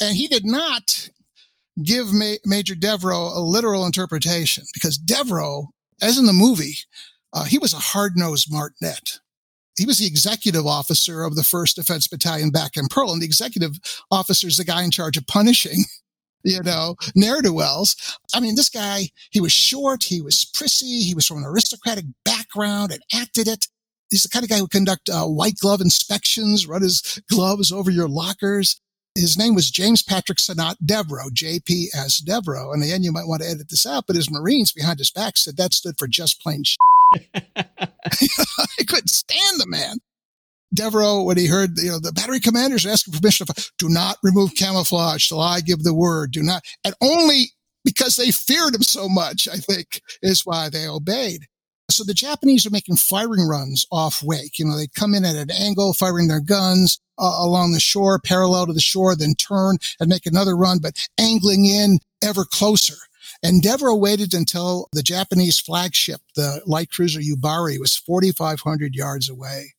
[0.02, 1.10] And he did not
[1.84, 5.68] give Ma- Major Devereux a literal interpretation because Devereux,
[6.02, 6.78] as in the movie,
[7.34, 9.20] uh, he was a hard nosed martinet
[9.80, 13.12] he was the executive officer of the first defense battalion back in Pearl.
[13.12, 13.80] And the executive
[14.12, 15.86] officer is the guy in charge of punishing,
[16.44, 17.96] you know, ne'er do wells.
[18.34, 20.04] I mean, this guy, he was short.
[20.04, 21.00] He was prissy.
[21.02, 23.68] He was from an aristocratic background and acted it.
[24.10, 27.92] He's the kind of guy who conduct uh, white glove inspections, run his gloves over
[27.92, 28.82] your lockers.
[29.16, 32.72] His name was James Patrick Sinnott Devereux, JPS Devereux.
[32.74, 35.38] And end, you might want to edit this out, but his Marines behind his back
[35.38, 36.64] said that stood for just plain
[38.80, 39.98] I couldn't stand the man.
[40.74, 44.56] Devereux, when he heard, you know, the battery commanders asking permission to do not remove
[44.56, 46.32] camouflage till I give the word.
[46.32, 47.52] Do not, and only
[47.84, 51.48] because they feared him so much, I think, is why they obeyed.
[51.90, 54.60] So the Japanese are making firing runs off wake.
[54.60, 58.20] You know, they come in at an angle, firing their guns uh, along the shore,
[58.20, 62.96] parallel to the shore, then turn and make another run, but angling in ever closer.
[63.62, 69.76] Devereux waited until the Japanese flagship, the light cruiser Yubari, was 4,500 yards away.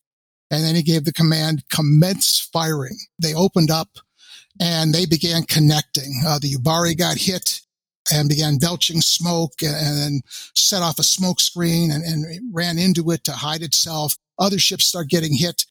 [0.51, 2.99] And then he gave the command, commence firing.
[3.19, 3.99] They opened up
[4.61, 6.23] and they began connecting.
[6.27, 7.61] Uh, the Yubari got hit
[8.13, 10.21] and began belching smoke and, and then
[10.55, 14.17] set off a smoke screen and, and ran into it to hide itself.
[14.39, 15.67] Other ships start getting hit.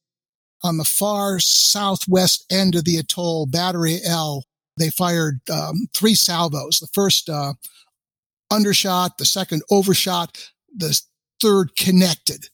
[0.64, 4.44] On the far southwest end of the atoll, Battery L,
[4.80, 6.80] they fired um, three salvos.
[6.80, 7.54] The first uh,
[8.52, 10.38] undershot, the second overshot,
[10.76, 11.00] the
[11.42, 12.48] third connected.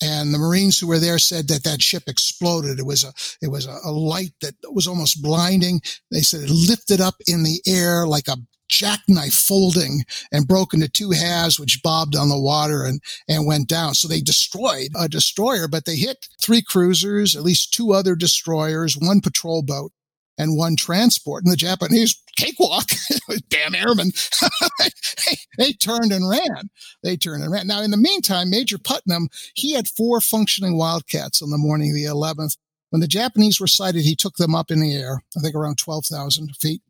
[0.00, 2.78] And the Marines who were there said that that ship exploded.
[2.78, 5.80] It was a, it was a, a light that was almost blinding.
[6.10, 8.36] They said it lifted up in the air like a
[8.68, 13.68] jackknife folding and broke into two halves, which bobbed on the water and, and went
[13.68, 13.94] down.
[13.94, 18.96] So they destroyed a destroyer, but they hit three cruisers, at least two other destroyers,
[18.96, 19.92] one patrol boat
[20.38, 21.44] and one transport.
[21.44, 22.88] And the Japanese cakewalk,
[23.48, 24.12] damn airmen,
[24.78, 26.70] they, they, turned and ran.
[27.02, 27.66] They turned and ran.
[27.66, 31.96] Now, in the meantime, Major Putnam, he had four functioning Wildcats on the morning of
[31.96, 32.56] the 11th.
[32.90, 35.76] When the Japanese were sighted, he took them up in the air, I think around
[35.76, 36.80] 12,000 feet.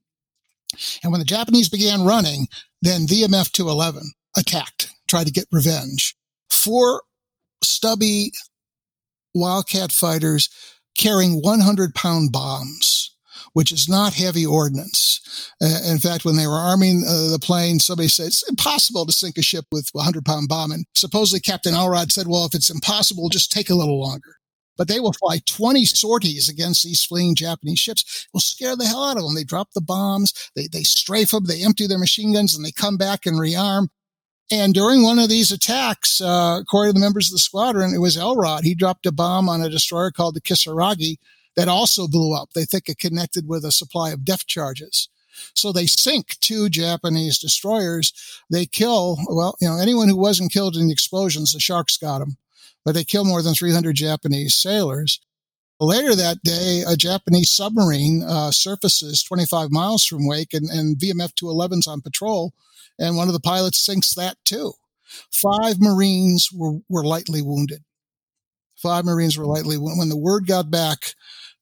[1.03, 2.47] And when the Japanese began running,
[2.83, 6.15] then VMF 211 attacked, tried to get revenge.
[6.51, 7.03] Four
[7.63, 8.33] stubby
[9.35, 10.49] Wildcat fighters
[10.97, 13.17] carrying 100 pound bombs
[13.59, 15.51] which is not heavy ordnance.
[15.61, 19.11] Uh, in fact, when they were arming uh, the plane, somebody said it's impossible to
[19.11, 20.71] sink a ship with a 100 pound bomb.
[20.71, 24.37] And supposedly Captain Elrod said, well, if it's impossible, just take a little longer.
[24.77, 28.27] But they will fly 20 sorties against these fleeing Japanese ships.
[28.29, 29.35] It will scare the hell out of them.
[29.35, 32.71] They drop the bombs, they, they strafe them, they empty their machine guns, and they
[32.71, 33.89] come back and rearm.
[34.53, 37.99] And during one of these attacks, uh, according to the members of the squadron, it
[37.99, 38.63] was Elrod.
[38.63, 41.17] He dropped a bomb on a destroyer called the Kisaragi,
[41.59, 42.53] that also blew up.
[42.53, 45.09] They think it connected with a supply of depth charges.
[45.55, 48.13] So they sink two Japanese destroyers.
[48.49, 52.21] They kill, well, you know, anyone who wasn't killed in the explosions, the sharks got
[52.21, 52.37] them,
[52.85, 55.19] but they kill more than 300 Japanese sailors.
[55.81, 61.33] Later that day, a Japanese submarine uh, surfaces 25 miles from Wake, and, and VMF
[61.35, 62.55] 211's on patrol,
[63.01, 64.75] and one of the pilots sinks that too.
[65.33, 67.83] Five Marines were, were lightly wounded.
[68.77, 69.99] Five Marines were lightly wounded.
[69.99, 71.15] When the word got back,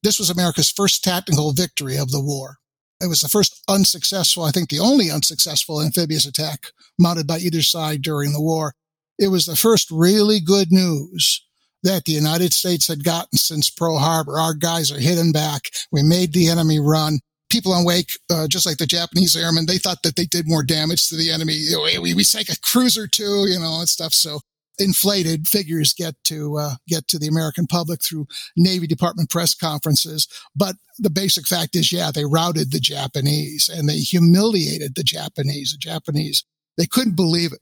[0.06, 2.58] this was America's first tactical victory of the war.
[3.02, 7.60] It was the first unsuccessful, I think the only unsuccessful amphibious attack mounted by either
[7.60, 8.74] side during the war.
[9.18, 11.44] It was the first really good news
[11.82, 14.38] that the United States had gotten since Pearl Harbor.
[14.38, 15.62] Our guys are hitting back.
[15.90, 17.18] We made the enemy run.
[17.50, 20.62] People on Wake, uh, just like the Japanese airmen, they thought that they did more
[20.62, 21.60] damage to the enemy.
[22.00, 24.12] We, we sank a cruiser too, you know, and stuff.
[24.12, 24.38] So
[24.78, 30.28] inflated figures get to uh, get to the American public through Navy Department press conferences.
[30.54, 35.72] But the basic fact is, yeah, they routed the Japanese and they humiliated the Japanese.
[35.72, 36.44] The Japanese
[36.76, 37.60] they couldn't believe it.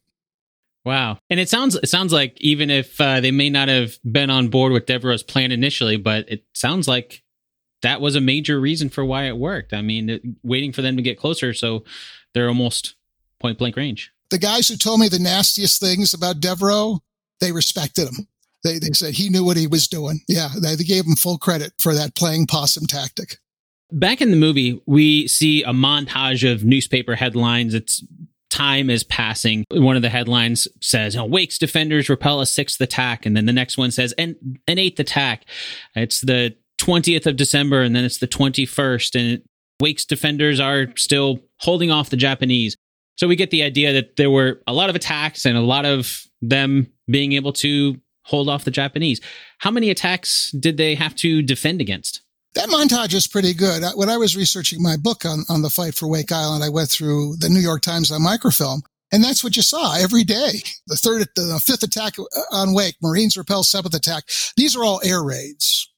[0.84, 4.30] Wow, and it sounds it sounds like even if uh, they may not have been
[4.30, 7.22] on board with Devereux's plan initially, but it sounds like
[7.82, 9.72] that was a major reason for why it worked.
[9.72, 11.84] I mean, it, waiting for them to get closer, so
[12.34, 12.96] they're almost
[13.40, 16.98] point blank range the guys who told me the nastiest things about Devereaux,
[17.40, 18.28] they respected him.
[18.62, 20.20] They, they said he knew what he was doing.
[20.26, 23.38] Yeah, they, they gave him full credit for that playing possum tactic.
[23.92, 27.74] Back in the movie, we see a montage of newspaper headlines.
[27.74, 28.02] It's
[28.54, 29.64] time is passing.
[29.70, 33.26] One of the headlines says, oh, Wake's defenders repel a sixth attack.
[33.26, 35.44] And then the next one says, an, an eighth attack.
[35.94, 39.20] It's the 20th of December, and then it's the 21st.
[39.20, 39.42] And
[39.80, 42.76] Wake's defenders are still holding off the Japanese.
[43.16, 45.84] So we get the idea that there were a lot of attacks and a lot
[45.84, 49.20] of them being able to hold off the Japanese.
[49.58, 52.22] How many attacks did they have to defend against?
[52.54, 53.82] That montage is pretty good.
[53.96, 56.88] When I was researching my book on, on the fight for Wake Island, I went
[56.88, 58.82] through the New York Times on microfilm.
[59.12, 60.62] And that's what you saw every day.
[60.86, 62.14] The third, the fifth attack
[62.50, 64.24] on Wake, Marines repel seventh attack.
[64.56, 65.88] These are all air raids,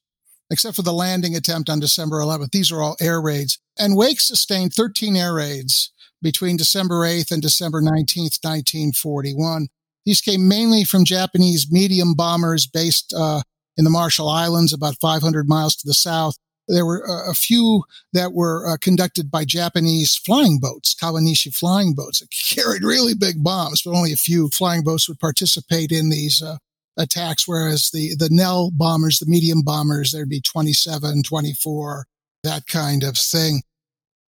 [0.51, 2.51] except for the landing attempt on December 11th.
[2.51, 3.59] These are all air raids.
[3.79, 5.91] And Wake sustained 13 air raids
[6.21, 9.67] between December 8th and December 19th, 1941.
[10.07, 13.41] These came mainly from Japanese medium bombers based uh,
[13.75, 16.37] in the Marshall Islands, about 500 miles to the south.
[16.69, 17.83] There were uh, a few
[18.13, 23.43] that were uh, conducted by Japanese flying boats, Kawanishi flying boats, that carried really big
[23.43, 26.55] bombs, but only a few flying boats would participate in these uh,
[26.95, 27.45] attacks.
[27.45, 32.07] Whereas the, the Nell bombers, the medium bombers, there'd be 27, 24,
[32.43, 33.61] that kind of thing.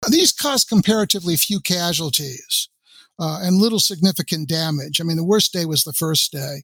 [0.06, 2.68] These caused comparatively few casualties
[3.18, 5.00] uh, and little significant damage.
[5.00, 6.62] I mean, the worst day was the first day,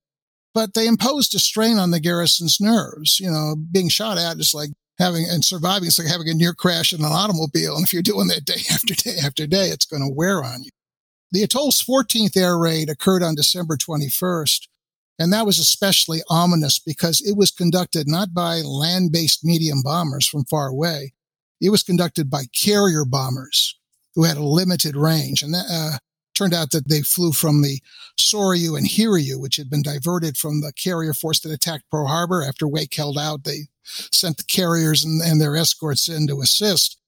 [0.55, 3.21] but they imposed a strain on the garrison's nerves.
[3.21, 6.53] You know, being shot at is like having and surviving is like having a near
[6.53, 7.77] crash in an automobile.
[7.77, 10.65] And if you're doing that day after day after day, it's going to wear on
[10.65, 10.71] you.
[11.31, 14.67] The atoll's 14th air raid occurred on December 21st.
[15.19, 20.27] And that was especially ominous because it was conducted not by land based medium bombers
[20.27, 21.13] from far away,
[21.61, 23.79] it was conducted by carrier bombers
[24.15, 25.43] who had a limited range.
[25.43, 25.99] And that uh,
[26.39, 27.81] turned out that they flew from the
[28.19, 32.45] Soryu and Hiryu, which had been diverted from the carrier force that attacked Pearl Harbor.
[32.45, 36.99] After Wake held out, they sent the carriers and, and their escorts in to assist.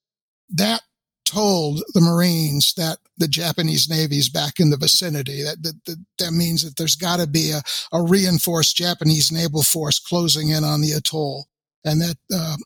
[0.49, 0.83] That
[1.25, 5.43] told the Marines that the Japanese Navy's back in the vicinity.
[5.43, 7.63] That that, that, that means that there's got to be a,
[7.93, 11.47] a, reinforced Japanese naval force closing in on the atoll,
[11.85, 12.57] and that uh,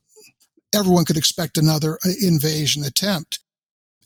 [0.75, 3.41] everyone could expect another uh, invasion attempt.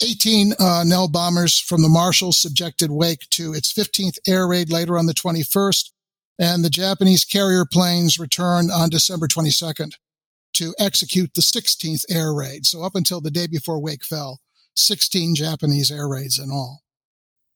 [0.03, 4.99] 18 uh, Nell bombers from the Marshalls subjected Wake to its 15th air raid later
[4.99, 5.90] on the 21st,
[6.38, 9.92] and the Japanese carrier planes returned on December 22nd
[10.55, 12.66] to execute the 16th air raid.
[12.66, 14.40] So up until the day before Wake fell,
[14.76, 16.82] 16 Japanese air raids in all.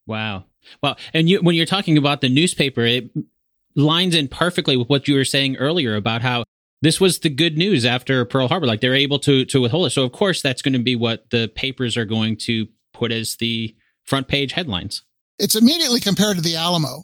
[0.07, 0.45] Wow.
[0.83, 3.11] Well, and you, when you're talking about the newspaper, it
[3.75, 6.45] lines in perfectly with what you were saying earlier about how
[6.83, 8.67] this was the good news after Pearl Harbor.
[8.67, 9.91] Like they're able to to withhold it.
[9.91, 13.37] So of course that's going to be what the papers are going to put as
[13.37, 13.75] the
[14.05, 15.03] front page headlines.
[15.39, 17.03] It's immediately compared to the Alamo.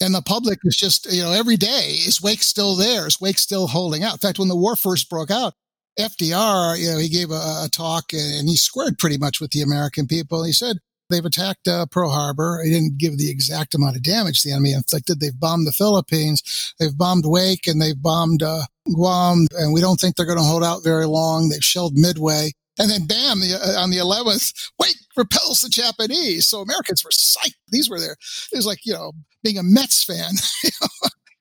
[0.00, 3.06] And the public is just, you know, every day, is Wake still there?
[3.06, 4.14] Is Wake still holding out?
[4.14, 5.54] In fact, when the war first broke out,
[5.98, 9.62] FDR, you know, he gave a, a talk and he squared pretty much with the
[9.62, 10.42] American people.
[10.42, 10.78] He said,
[11.10, 12.62] They've attacked uh, Pearl Harbor.
[12.64, 15.20] He didn't give the exact amount of damage the enemy inflicted.
[15.20, 16.74] They've bombed the Philippines.
[16.78, 19.46] They've bombed Wake and they've bombed uh, Guam.
[19.52, 21.48] And we don't think they're going to hold out very long.
[21.48, 22.52] They've shelled Midway.
[22.78, 26.46] And then bam, the, uh, on the 11th, Wake repels the Japanese.
[26.46, 27.54] So Americans were psyched.
[27.68, 28.16] These were there.
[28.52, 29.12] it was like, you know,
[29.44, 30.16] being a Mets fan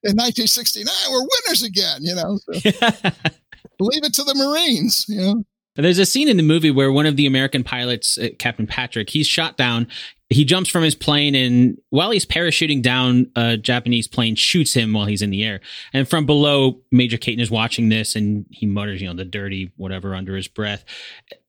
[0.04, 2.38] in 1969, we're winners again, you know.
[2.38, 2.52] So,
[3.80, 5.44] leave it to the Marines, you know.
[5.76, 9.10] There's a scene in the movie where one of the American pilots, uh, Captain Patrick,
[9.10, 9.88] he's shot down.
[10.34, 14.94] He jumps from his plane and while he's parachuting down, a Japanese plane shoots him
[14.94, 15.62] while he's in the air.
[15.94, 19.72] And from below, Major Caton is watching this and he mutters, you know, the dirty
[19.78, 20.84] whatever under his breath,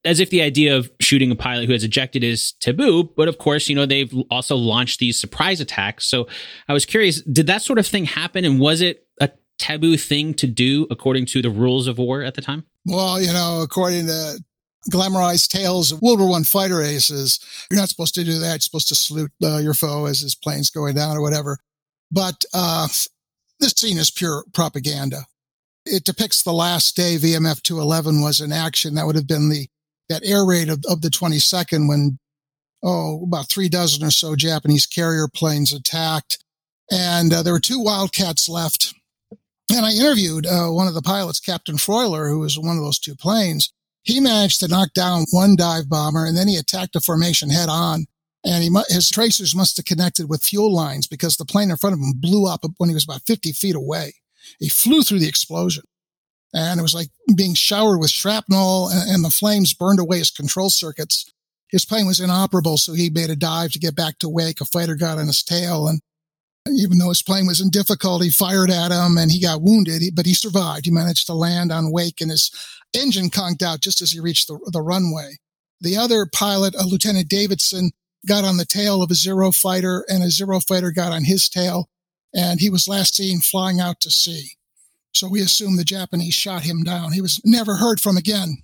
[0.04, 3.04] as if the idea of shooting a pilot who has ejected is taboo.
[3.04, 6.06] But of course, you know, they've also launched these surprise attacks.
[6.06, 6.28] So
[6.68, 8.44] I was curious, did that sort of thing happen?
[8.44, 12.34] And was it a taboo thing to do according to the rules of war at
[12.34, 12.64] the time?
[12.86, 14.38] Well, you know, according to
[14.90, 17.40] glamorized tales of World War One fighter aces.
[17.70, 18.50] You're not supposed to do that.
[18.50, 21.58] You're supposed to salute uh, your foe as his plane's going down or whatever.
[22.10, 22.88] But uh,
[23.60, 25.26] this scene is pure propaganda.
[25.86, 28.94] It depicts the last day VMF 211 was in action.
[28.94, 29.68] That would have been the
[30.08, 32.18] that air raid of, of the 22nd when
[32.82, 36.44] oh about three dozen or so Japanese carrier planes attacked,
[36.90, 38.94] and uh, there were two Wildcats left.
[39.74, 42.98] And I interviewed uh, one of the pilots, Captain Freuler, who was one of those
[42.98, 43.72] two planes
[44.04, 47.68] he managed to knock down one dive bomber and then he attacked the formation head
[47.68, 48.06] on.
[48.46, 51.94] And he, his tracers must have connected with fuel lines because the plane in front
[51.94, 54.12] of him blew up when he was about 50 feet away.
[54.58, 55.84] He flew through the explosion
[56.52, 60.68] and it was like being showered with shrapnel and the flames burned away his control
[60.68, 61.32] circuits.
[61.68, 64.60] His plane was inoperable, so he made a dive to get back to Wake.
[64.60, 66.00] A fighter got on his tail, and
[66.68, 70.26] even though his plane was in difficulty, fired at him and he got wounded, but
[70.26, 70.86] he survived.
[70.86, 72.50] He managed to land on Wake and his
[72.94, 75.36] engine conked out just as he reached the, the runway.
[75.80, 77.90] The other pilot, a Lieutenant Davidson,
[78.26, 81.48] got on the tail of a Zero fighter and a Zero fighter got on his
[81.48, 81.88] tail
[82.34, 84.52] and he was last seen flying out to sea.
[85.12, 87.12] So we assume the Japanese shot him down.
[87.12, 88.58] He was never heard from again.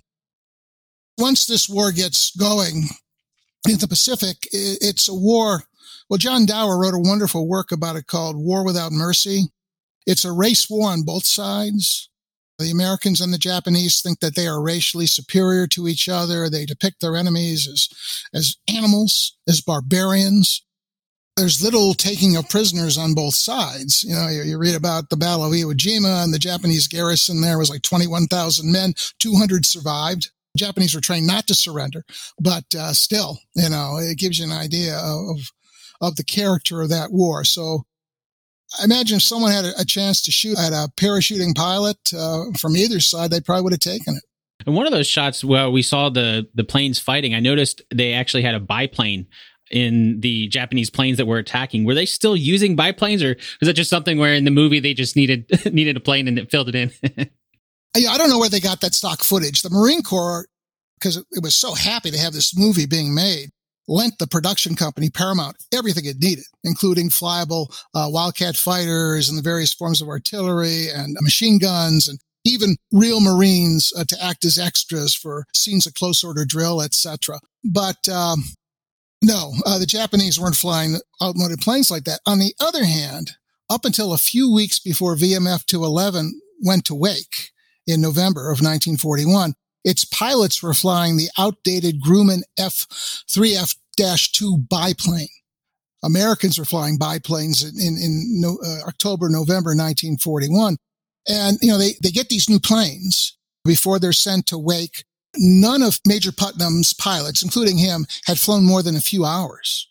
[1.17, 2.85] Once this war gets going
[3.69, 5.63] in the Pacific, it's a war.
[6.11, 9.43] Well, John Dower wrote a wonderful work about it called War Without Mercy.
[10.05, 12.09] It's a race war on both sides.
[12.59, 16.49] The Americans and the Japanese think that they are racially superior to each other.
[16.49, 17.87] They depict their enemies as,
[18.33, 20.65] as animals, as barbarians.
[21.37, 24.03] There's little taking of prisoners on both sides.
[24.03, 27.39] You know, you, you read about the Battle of Iwo Jima and the Japanese garrison
[27.39, 30.29] there was like 21,000 men, 200 survived.
[30.57, 32.03] Japanese were trained not to surrender,
[32.37, 35.39] but uh, still, you know, it gives you an idea of
[36.09, 37.43] the character of that war.
[37.43, 37.83] So
[38.79, 42.77] I imagine if someone had a, chance to shoot at a parachuting pilot uh, from
[42.77, 44.23] either side, they probably would have taken it.
[44.65, 47.33] And one of those shots, where we saw the the planes fighting.
[47.33, 49.27] I noticed they actually had a biplane
[49.71, 51.85] in the Japanese planes that were attacking.
[51.85, 54.93] Were they still using biplanes, or was that just something where in the movie they
[54.93, 56.91] just needed needed a plane and it filled it in?
[57.97, 59.61] yeah, I don't know where they got that stock footage.
[59.61, 60.45] The Marine Corps,
[60.99, 63.49] because it was so happy to have this movie being made,
[63.87, 69.43] lent the production company Paramount everything it needed, including flyable uh, Wildcat fighters and the
[69.43, 74.57] various forms of artillery and machine guns and even real Marines uh, to act as
[74.57, 77.39] extras for scenes of close order drill, etc.
[77.63, 78.43] But um,
[79.21, 82.21] no, uh, the Japanese weren't flying outmoded planes like that.
[82.25, 83.31] On the other hand,
[83.69, 87.51] up until a few weeks before VMF 211 went to Wake
[87.85, 89.53] in November of 1941,
[89.83, 95.27] its pilots were flying the outdated Grumman F-3F 2 biplane.
[96.03, 100.77] Americans were flying biplanes in, in, in no, uh, October, November 1941.
[101.27, 105.03] And, you know, they, they get these new planes before they're sent to Wake.
[105.37, 109.87] None of Major Putnam's pilots, including him, had flown more than a few hours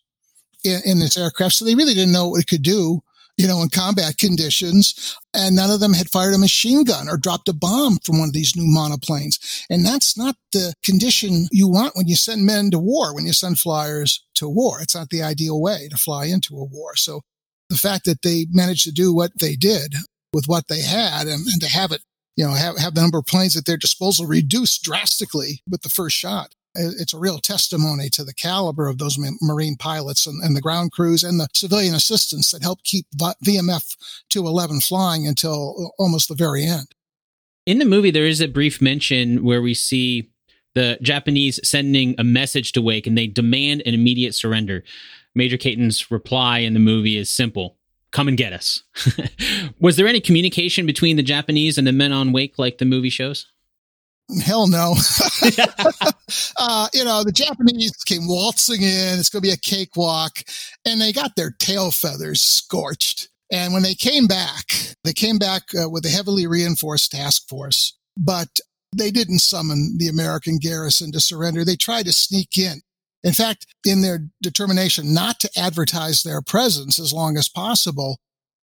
[0.64, 1.54] in, in this aircraft.
[1.54, 3.02] So they really didn't know what it could do
[3.40, 5.16] you know, in combat conditions.
[5.32, 8.28] And none of them had fired a machine gun or dropped a bomb from one
[8.28, 9.64] of these new monoplanes.
[9.70, 13.32] And that's not the condition you want when you send men to war, when you
[13.32, 14.82] send flyers to war.
[14.82, 16.96] It's not the ideal way to fly into a war.
[16.96, 17.22] So
[17.70, 19.94] the fact that they managed to do what they did
[20.34, 22.02] with what they had and, and to have it,
[22.36, 25.88] you know, have, have the number of planes at their disposal reduced drastically with the
[25.88, 30.56] first shot it's a real testimony to the caliber of those Marine pilots and, and,
[30.56, 33.96] the ground crews and the civilian assistants that helped keep VMF
[34.28, 36.86] 211 flying until uh, almost the very end.
[37.66, 40.30] In the movie, there is a brief mention where we see
[40.74, 44.84] the Japanese sending a message to Wake and they demand an immediate surrender.
[45.34, 47.76] Major Caton's reply in the movie is simple
[48.12, 48.82] come and get us.
[49.80, 53.10] Was there any communication between the Japanese and the men on Wake like the movie
[53.10, 53.46] shows?
[54.38, 54.94] Hell no.
[56.56, 59.18] uh, you know, the Japanese came waltzing in.
[59.18, 60.38] It's going to be a cakewalk.
[60.84, 63.28] And they got their tail feathers scorched.
[63.52, 67.96] And when they came back, they came back uh, with a heavily reinforced task force,
[68.16, 68.60] but
[68.96, 71.64] they didn't summon the American garrison to surrender.
[71.64, 72.80] They tried to sneak in.
[73.22, 78.18] In fact, in their determination not to advertise their presence as long as possible,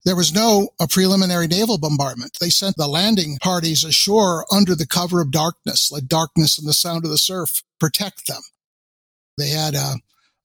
[0.05, 2.37] there was no a preliminary naval bombardment.
[2.39, 6.73] They sent the landing parties ashore under the cover of darkness, let darkness and the
[6.73, 8.41] sound of the surf protect them.
[9.37, 9.95] They had a,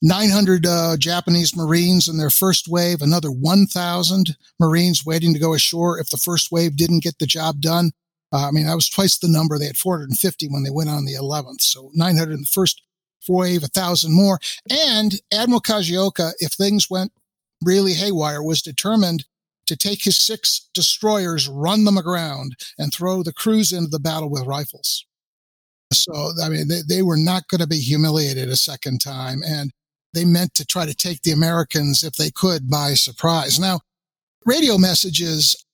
[0.03, 5.99] 900 uh, Japanese Marines in their first wave, another 1,000 Marines waiting to go ashore
[5.99, 7.93] if the first wave didn't get the job done.
[8.33, 9.59] Uh, I mean, that was twice the number.
[9.59, 11.63] They had 450 when they went on the 11th.
[11.63, 12.83] So 900 in the first
[13.29, 14.39] wave, 1,000 more.
[14.71, 17.13] And Admiral Kajioka, if things went
[17.63, 19.25] really haywire, was determined
[19.67, 24.31] to take his six destroyers, run them aground, and throw the crews into the battle
[24.31, 25.05] with rifles.
[25.93, 29.43] So, I mean, they, they were not going to be humiliated a second time.
[29.45, 29.73] And
[30.15, 33.61] they meant to try to take the Americans, if they could, by surprise.
[33.61, 33.81] Now,
[34.45, 35.65] radio messages,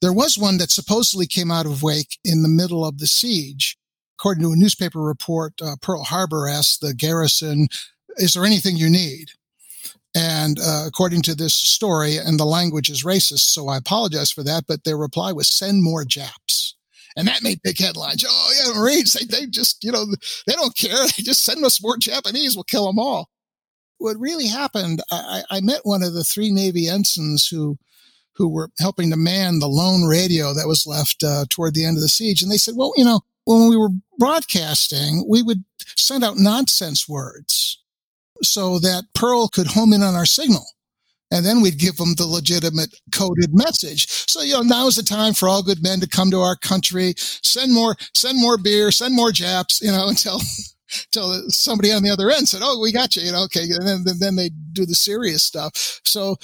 [0.00, 3.76] there was one that supposedly came out of Wake in the middle of the siege.
[4.18, 7.68] According to a newspaper report, uh, Pearl Harbor asked the garrison,
[8.16, 9.30] Is there anything you need?
[10.14, 14.42] And uh, according to this story, and the language is racist, so I apologize for
[14.42, 16.76] that, but their reply was send more Japs.
[17.16, 18.24] And that made big headlines.
[18.28, 20.06] Oh, yeah, Marines, they, they just, you know,
[20.46, 20.96] they don't care.
[21.16, 23.28] They just send us more Japanese, we'll kill them all.
[23.98, 27.78] What really happened, I, I met one of the three Navy ensigns who
[28.34, 31.98] who were helping to man the lone radio that was left uh, toward the end
[31.98, 32.40] of the siege.
[32.40, 35.62] And they said, well, you know, when we were broadcasting, we would
[35.96, 37.79] send out nonsense words
[38.42, 40.66] so that Pearl could home in on our signal.
[41.32, 44.08] And then we'd give them the legitimate coded message.
[44.28, 46.56] So, you know, now is the time for all good men to come to our
[46.56, 50.40] country, send more, send more beer, send more Japs, you know, until,
[51.06, 53.62] until somebody on the other end said, Oh, we got you, you know, okay.
[53.62, 56.00] And then, then they do the serious stuff.
[56.04, 56.36] So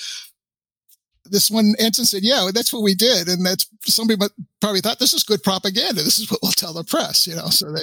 [1.30, 3.28] this one ensign said, yeah, that's what we did.
[3.28, 4.20] And that's somebody
[4.60, 6.02] probably thought this is good propaganda.
[6.02, 7.82] This is what we'll tell the press, you know, so they,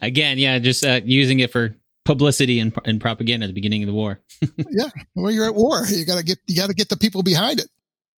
[0.00, 1.74] again, yeah, just uh, using it for
[2.04, 4.20] publicity and, and propaganda at the beginning of the war.
[4.70, 5.84] yeah, well, you're at war.
[5.86, 7.68] You got to get you got to get the people behind it.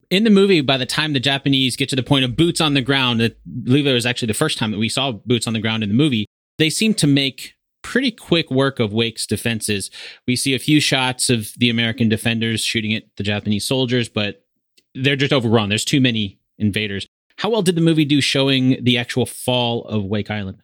[0.10, 2.76] In the movie, by the time the Japanese get to the point of boots on
[2.76, 3.32] the ground, I
[3.64, 5.90] believe it was actually the first time that we saw boots on the ground in
[5.90, 6.28] the movie.
[6.60, 9.90] They seem to make pretty quick work of Wake's defenses.
[10.28, 14.46] We see a few shots of the American defenders shooting at the Japanese soldiers, but
[14.94, 15.70] they're just overrun.
[15.70, 17.08] There's too many invaders.
[17.38, 20.60] How well did the movie do showing the actual fall of Wake Island?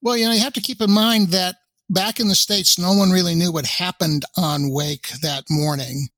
[0.00, 1.56] Well, you know, you have to keep in mind that
[1.90, 6.08] back in the States, no one really knew what happened on Wake that morning,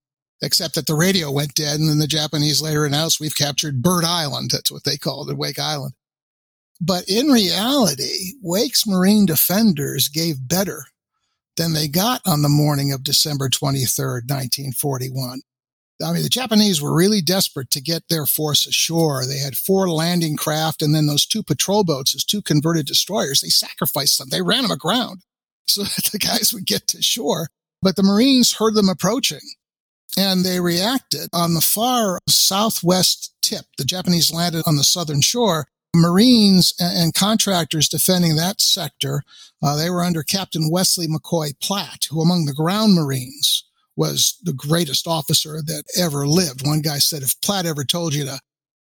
[0.43, 1.79] except that the radio went dead.
[1.79, 4.51] And then the Japanese later announced we've captured Bird Island.
[4.51, 5.95] That's what they called it, Wake Island.
[6.81, 10.87] But in reality, Wake's Marine defenders gave better
[11.57, 15.43] than they got on the morning of December 23rd, 1941.
[16.03, 19.27] I mean, the Japanese were really desperate to get their force ashore.
[19.27, 23.43] They had four landing craft and then those two patrol boats as two converted destroyers.
[23.43, 24.31] They sacrificed them.
[24.31, 25.21] They ran them aground
[25.75, 27.49] so that the guys would get to shore.
[27.83, 29.41] But the Marines heard them approaching
[30.17, 33.65] and they reacted on the far southwest tip.
[33.79, 35.67] The Japanese landed on the southern shore.
[35.95, 39.23] Marines and contractors defending that sector,
[39.63, 43.65] uh, they were under Captain Wesley McCoy Platt, who among the ground Marines
[43.97, 46.67] was the greatest officer that ever lived.
[46.67, 48.39] One guy said, if Platt ever told you to,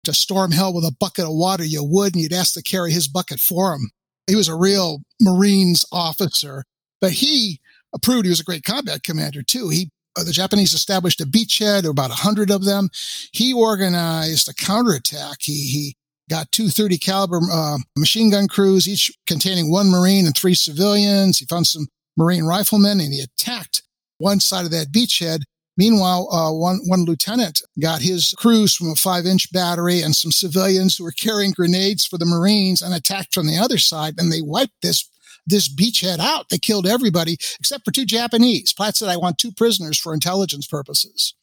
[0.05, 2.93] to storm hell with a bucket of water, you would, and you'd ask to carry
[2.93, 3.91] his bucket for him.
[4.29, 6.65] He was a real Marines officer
[7.03, 7.61] but he
[8.03, 9.69] proved he was a great combat commander too.
[9.69, 12.91] He uh, the Japanese established a beachhead, about a hundred of them.
[13.33, 15.39] He organized a counterattack.
[15.41, 15.97] He he
[16.31, 21.39] got two 30 caliber uh, machine gun crews, each containing one Marine and three civilians.
[21.39, 23.83] He found some Marine riflemen and he attacked
[24.19, 25.41] one side of that beachhead.
[25.79, 30.31] Meanwhile, uh, one, one lieutenant got his crews from a five inch battery and some
[30.31, 34.15] civilians who were carrying grenades for the Marines and attacked from the other side.
[34.19, 35.09] And they wiped this
[35.47, 36.49] this beachhead out.
[36.49, 38.73] They killed everybody except for two Japanese.
[38.73, 41.35] Platt said, I want two prisoners for intelligence purposes.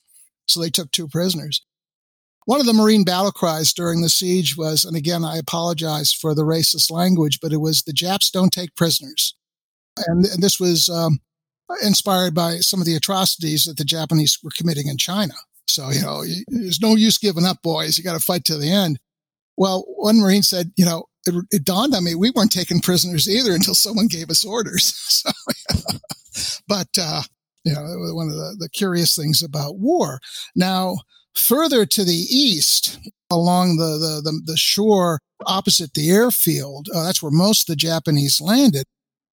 [0.47, 1.61] So they took two prisoners.
[2.45, 6.33] One of the Marine battle cries during the siege was, and again, I apologize for
[6.33, 9.35] the racist language, but it was the Japs don't take prisoners.
[10.07, 11.19] And, and this was um,
[11.83, 15.33] inspired by some of the atrocities that the Japanese were committing in China.
[15.67, 17.97] So, you know, there's no use giving up, boys.
[17.97, 18.99] You got to fight to the end.
[19.55, 23.29] Well, one Marine said, you know, it, it, dawned on me we weren't taking prisoners
[23.29, 24.83] either until someone gave us orders.
[25.07, 25.31] so,
[26.67, 27.21] but uh,
[27.63, 27.81] you know,
[28.13, 30.19] one of the, the curious things about war.
[30.55, 30.97] Now,
[31.35, 32.99] further to the east,
[33.29, 37.77] along the the, the, the shore opposite the airfield, uh, that's where most of the
[37.77, 38.85] Japanese landed.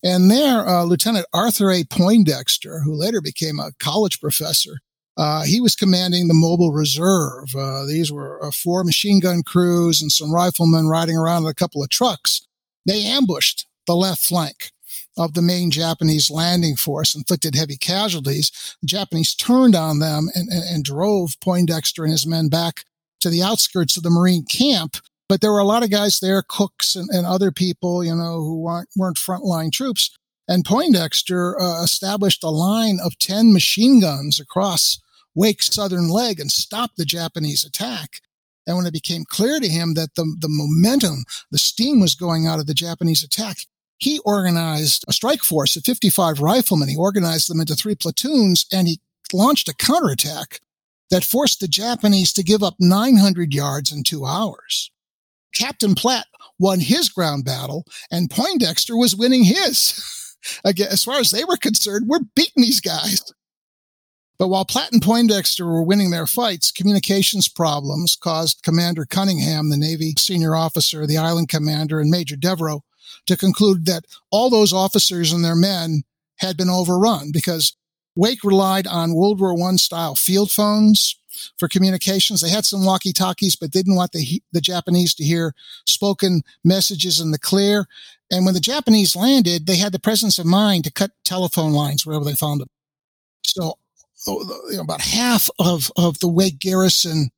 [0.03, 1.83] And there, uh, Lieutenant Arthur A.
[1.83, 4.79] Poindexter, who later became a college professor,
[5.17, 7.55] uh, he was commanding the mobile reserve.
[7.57, 11.55] Uh, these were uh, four machine gun crews and some riflemen riding around in a
[11.55, 12.47] couple of trucks.
[12.85, 14.71] They ambushed the left flank
[15.19, 18.77] of the main Japanese landing force, inflicted heavy casualties.
[18.83, 22.85] The Japanese turned on them and, and, and drove Poindexter and his men back
[23.21, 24.99] to the outskirts of the Marine camp.
[25.29, 28.43] But there were a lot of guys there, cooks and, and other people, you know,
[28.43, 30.15] who weren't, weren't frontline troops
[30.47, 35.01] And Poindexter uh, established a line of 10 machine guns across
[35.37, 38.21] Wake's southern leg and stop the Japanese attack.
[38.67, 42.47] And when it became clear to him that the, the momentum, the steam was going
[42.47, 43.59] out of the Japanese attack,
[43.99, 46.89] he organized a strike force of 55 riflemen.
[46.89, 49.01] He organized them into three platoons and he
[49.33, 50.61] launched a counterattack
[51.11, 54.91] that forced the Japanese to give up 900 yards in two hours.
[55.55, 56.27] Captain Platt
[56.59, 60.03] won his ground battle and Poindexter was winning his.
[60.65, 63.23] Again, as far as they were concerned, we're beating these guys.
[64.39, 69.77] But while Platt and Poindexter were winning their fights, communications problems caused Commander Cunningham, the
[69.77, 72.81] Navy senior officer, the island commander, and Major Devereux
[73.27, 76.03] to conclude that all those officers and their men
[76.37, 77.77] had been overrun because
[78.15, 81.17] Wake relied on World War I style field phones
[81.59, 82.41] for communications.
[82.41, 85.55] They had some walkie talkies, but didn't want the, the Japanese to hear
[85.87, 87.87] spoken messages in the clear.
[88.31, 92.05] And when the Japanese landed, they had the presence of mind to cut telephone lines
[92.05, 92.69] wherever they found them.
[93.45, 93.79] So
[94.27, 97.31] you know, about half of, of the Wake garrison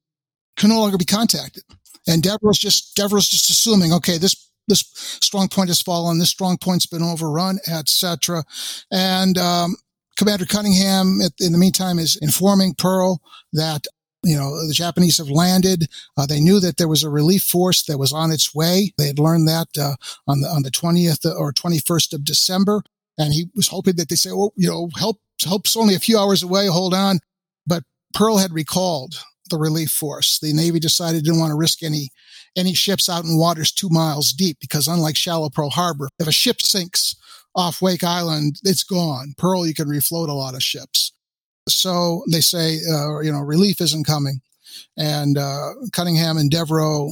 [0.57, 1.63] can no longer be contacted.
[2.07, 4.85] And Devereux's just, Devereux's just assuming, okay, this this
[5.21, 8.45] strong point has fallen, this strong point's been overrun, etc.
[8.93, 9.77] And um,
[10.17, 13.21] Commander Cunningham, in the meantime, is informing Pearl
[13.53, 13.87] that
[14.23, 15.89] you know the Japanese have landed.
[16.17, 18.93] Uh, they knew that there was a relief force that was on its way.
[18.99, 19.95] They had learned that uh,
[20.27, 22.83] on the on the twentieth or twenty first of December,
[23.17, 26.19] and he was hoping that they say, "Well, you know, help help's only a few
[26.19, 26.67] hours away.
[26.67, 27.21] Hold on."
[27.67, 27.85] But
[28.15, 29.15] Pearl had recalled
[29.51, 30.39] the relief force.
[30.39, 32.11] The Navy decided didn't want to risk any
[32.57, 36.33] any ships out in waters two miles deep because unlike shallow Pearl Harbor, if a
[36.33, 37.17] ship sinks
[37.55, 39.35] off Wake Island, it's gone.
[39.37, 41.13] Pearl, you can refloat a lot of ships.
[41.69, 44.41] So they say, uh, you know, relief isn't coming.
[44.97, 47.11] And uh, Cunningham and Devereux,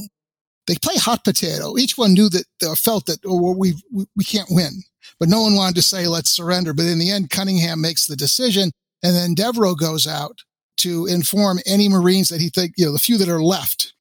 [0.65, 1.77] they play hot potato.
[1.77, 4.83] Each one knew that, uh, felt that, oh, well, we, we, we can't win.
[5.19, 6.73] But no one wanted to say, let's surrender.
[6.73, 8.71] But in the end, Cunningham makes the decision.
[9.03, 10.39] And then Devereux goes out
[10.77, 13.93] to inform any Marines that he think, you know, the few that are left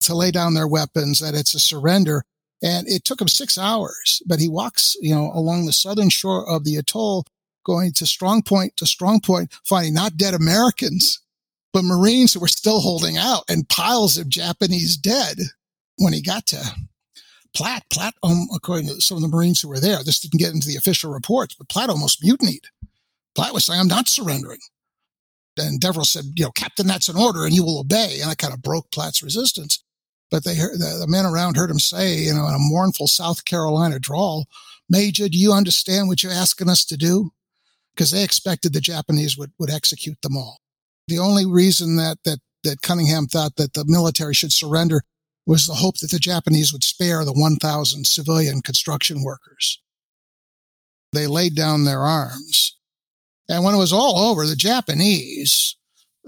[0.00, 2.24] to lay down their weapons, that it's a surrender.
[2.62, 6.48] And it took him six hours, but he walks, you know, along the southern shore
[6.48, 7.24] of the atoll,
[7.64, 11.20] going to strong point to strong point, finding not dead Americans,
[11.72, 15.38] but Marines who were still holding out and piles of Japanese dead.
[16.00, 16.64] When he got to
[17.54, 20.52] Platt, Platt, um, according to some of the Marines who were there, this didn't get
[20.52, 22.64] into the official reports, but Platt almost mutinied.
[23.34, 24.60] Platt was saying, I'm not surrendering.
[25.56, 28.18] And Devereux said, you know, Captain, that's an order and you will obey.
[28.20, 29.82] And that kind of broke Platt's resistance.
[30.30, 33.08] But they heard, the, the men around heard him say, you know, in a mournful
[33.08, 34.46] South Carolina drawl,
[34.88, 37.30] Major, do you understand what you're asking us to do?
[37.94, 40.60] Because they expected the Japanese would, would execute them all.
[41.08, 45.02] The only reason that, that, that Cunningham thought that the military should surrender
[45.48, 49.80] was the hope that the Japanese would spare the 1,000 civilian construction workers.
[51.14, 52.76] They laid down their arms.
[53.48, 55.74] And when it was all over, the Japanese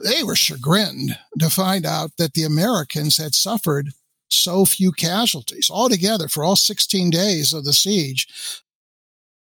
[0.02, 3.90] they were chagrined to find out that the Americans had suffered
[4.30, 8.26] so few casualties altogether for all 16 days of the siege.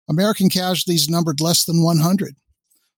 [0.08, 2.34] American casualties numbered less than 100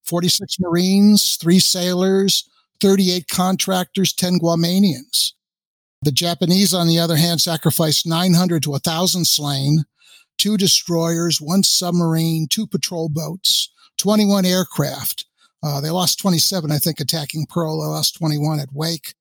[0.05, 2.49] 46 Marines, three sailors,
[2.81, 5.33] 38 contractors, 10 Guamanians.
[6.03, 9.85] The Japanese, on the other hand, sacrificed 900 to 1,000 slain,
[10.37, 15.27] two destroyers, one submarine, two patrol boats, 21 aircraft,
[15.63, 17.81] uh, they lost 27, I think, attacking Pearl.
[17.81, 19.15] They lost 21 at Wake.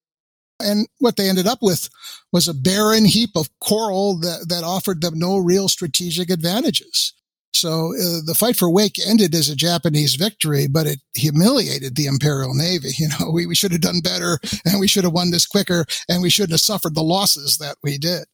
[0.60, 1.90] And what they ended up with
[2.32, 7.14] was a barren heap of coral that, that offered them no real strategic advantages.
[7.54, 12.08] So uh, the fight for Wake ended as a Japanese victory, but it humiliated the
[12.08, 12.90] Imperial Navy.
[12.98, 15.86] You know, we, we should have done better and we should have won this quicker
[16.08, 18.26] and we shouldn't have suffered the losses that we did.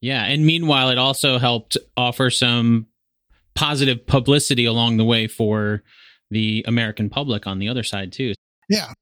[0.00, 0.24] Yeah.
[0.24, 2.86] And meanwhile, it also helped offer some
[3.54, 5.82] positive publicity along the way for
[6.30, 8.34] the American public on the other side too.
[8.68, 8.92] Yeah.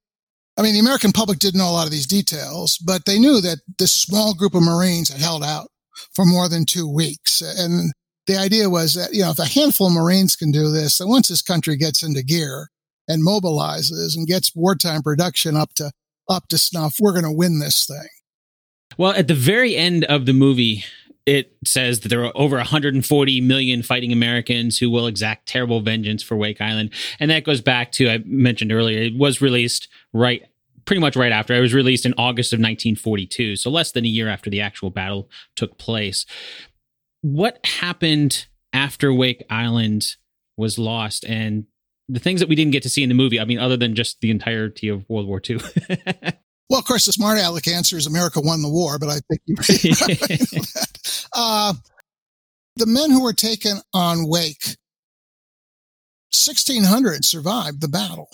[0.59, 3.41] I mean, the American public didn't know a lot of these details, but they knew
[3.41, 5.69] that this small group of Marines had held out
[6.15, 7.41] for more than two weeks.
[7.41, 7.93] And
[8.31, 11.09] the idea was that, you know, if a handful of Marines can do this, then
[11.09, 12.71] once this country gets into gear
[13.09, 15.91] and mobilizes and gets wartime production up to
[16.29, 18.09] up to snuff, we're going to win this thing.
[18.97, 20.85] Well, at the very end of the movie,
[21.27, 26.23] it says that there are over 140 million fighting Americans who will exact terrible vengeance
[26.23, 26.91] for Wake Island.
[27.19, 30.47] And that goes back to, I mentioned earlier, it was released right,
[30.85, 31.53] pretty much right after.
[31.53, 34.91] It was released in August of 1942, so less than a year after the actual
[34.91, 36.27] battle took place.
[37.23, 40.17] What happened after Wake Island
[40.57, 41.67] was lost and
[42.09, 43.95] the things that we didn't get to see in the movie, I mean, other than
[43.95, 45.61] just the entirety of World War II?
[46.71, 49.41] Well, of course, the smart aleck answer is America won the war, but I think
[49.45, 51.27] you that.
[51.35, 51.75] Uh,
[52.77, 54.77] the men who were taken on Wake
[56.33, 58.29] 1,600 survived the battle.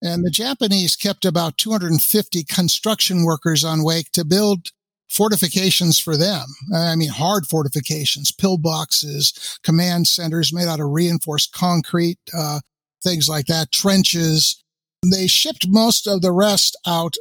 [0.00, 4.70] And the Japanese kept about 250 construction workers on Wake to build
[5.10, 6.44] fortifications for them.
[6.74, 12.60] I mean, hard fortifications, pillboxes, command centers made out of reinforced concrete, uh,
[13.02, 14.62] things like that, trenches.
[15.04, 17.14] They shipped most of the rest out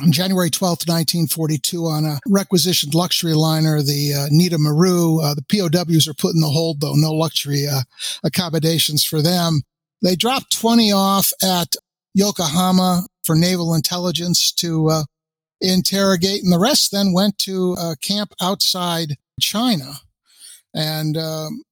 [0.00, 5.20] on January 12th, 1942, on a requisitioned luxury liner, the uh, Nitta Maru.
[5.20, 7.80] Uh, the POWs are put in the hold, though, no luxury uh,
[8.22, 9.62] accommodations for them.
[10.02, 11.74] They dropped 20 off at
[12.14, 15.02] Yokohama for naval intelligence to uh,
[15.60, 19.94] interrogate, and the rest then went to a camp outside China.
[20.74, 21.62] And um,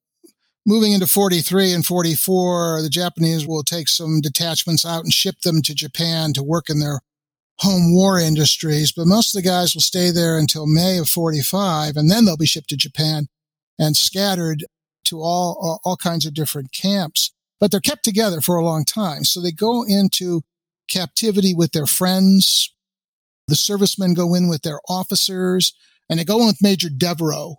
[0.66, 5.62] moving into 43 and 44, the Japanese will take some detachments out and ship them
[5.62, 7.00] to Japan to work in their
[7.60, 8.92] home war industries.
[8.92, 12.36] But most of the guys will stay there until May of 45, and then they'll
[12.36, 13.28] be shipped to Japan
[13.78, 14.64] and scattered
[15.04, 17.32] to all, all, all kinds of different camps.
[17.58, 19.24] But they're kept together for a long time.
[19.24, 20.42] So they go into
[20.88, 22.72] captivity with their friends,
[23.48, 25.74] the servicemen go in with their officers
[26.08, 27.54] and they go in with Major Devereux.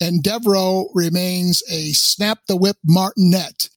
[0.00, 3.68] And Devereaux remains a snap the whip martinet.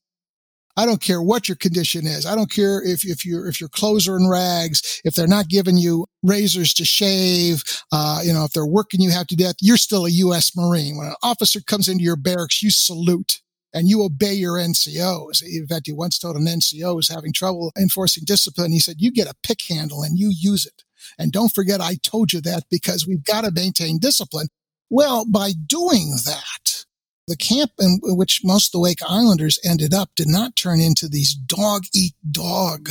[0.78, 2.26] I don't care what your condition is.
[2.26, 5.48] I don't care if, if your if your clothes are in rags, if they're not
[5.48, 9.54] giving you razors to shave, uh, you know, if they're working you half to death,
[9.62, 10.54] you're still a U.S.
[10.54, 10.98] Marine.
[10.98, 13.40] When an officer comes into your barracks, you salute
[13.72, 15.42] and you obey your NCOs.
[15.42, 18.96] In fact, he once told an NCO who was having trouble enforcing discipline, he said,
[18.98, 20.82] you get a pick handle and you use it.
[21.18, 24.48] And don't forget, I told you that because we've got to maintain discipline.
[24.90, 26.84] Well, by doing that,
[27.26, 31.08] the camp in which most of the Wake Islanders ended up did not turn into
[31.08, 32.90] these dog eat dog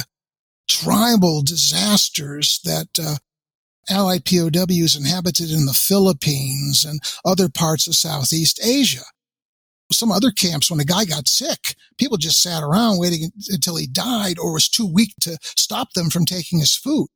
[0.67, 3.15] tribal disasters that uh,
[3.89, 9.03] Allied POWs inhabited in the Philippines and other parts of Southeast Asia.
[9.91, 13.85] Some other camps, when a guy got sick, people just sat around waiting until he
[13.85, 17.07] died or was too weak to stop them from taking his food.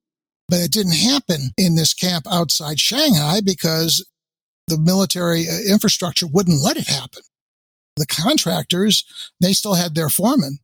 [0.49, 4.05] But it didn't happen in this camp outside Shanghai because
[4.67, 7.21] the military uh, infrastructure wouldn't let it happen.
[7.97, 9.03] The contractors,
[9.39, 10.59] they still had their foremen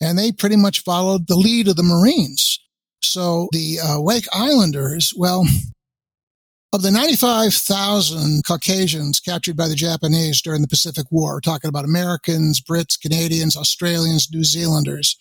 [0.00, 2.58] and they pretty much followed the lead of the Marines.
[3.02, 5.44] So the uh, Wake Islanders, well,
[6.72, 12.60] of the 95,000 Caucasians captured by the Japanese during the Pacific War, talking about Americans,
[12.60, 15.20] Brits, Canadians, Australians, New Zealanders,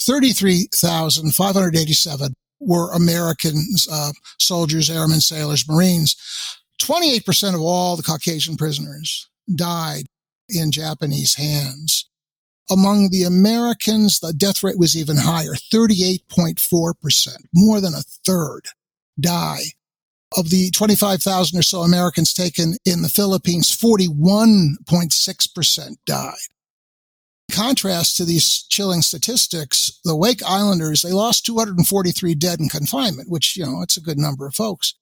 [0.00, 6.16] 33,587 were Americans, uh, soldiers, airmen, sailors, Marines.
[6.80, 10.06] 28% of all the Caucasian prisoners died
[10.48, 12.06] in Japanese hands.
[12.70, 17.36] Among the Americans, the death rate was even higher, 38.4%.
[17.52, 18.68] More than a third
[19.18, 19.64] die.
[20.36, 26.36] Of the 25,000 or so Americans taken in the Philippines, 41.6% died
[27.50, 33.56] contrast to these chilling statistics, the Wake Islanders, they lost 243 dead in confinement, which,
[33.56, 34.94] you know, it's a good number of folks.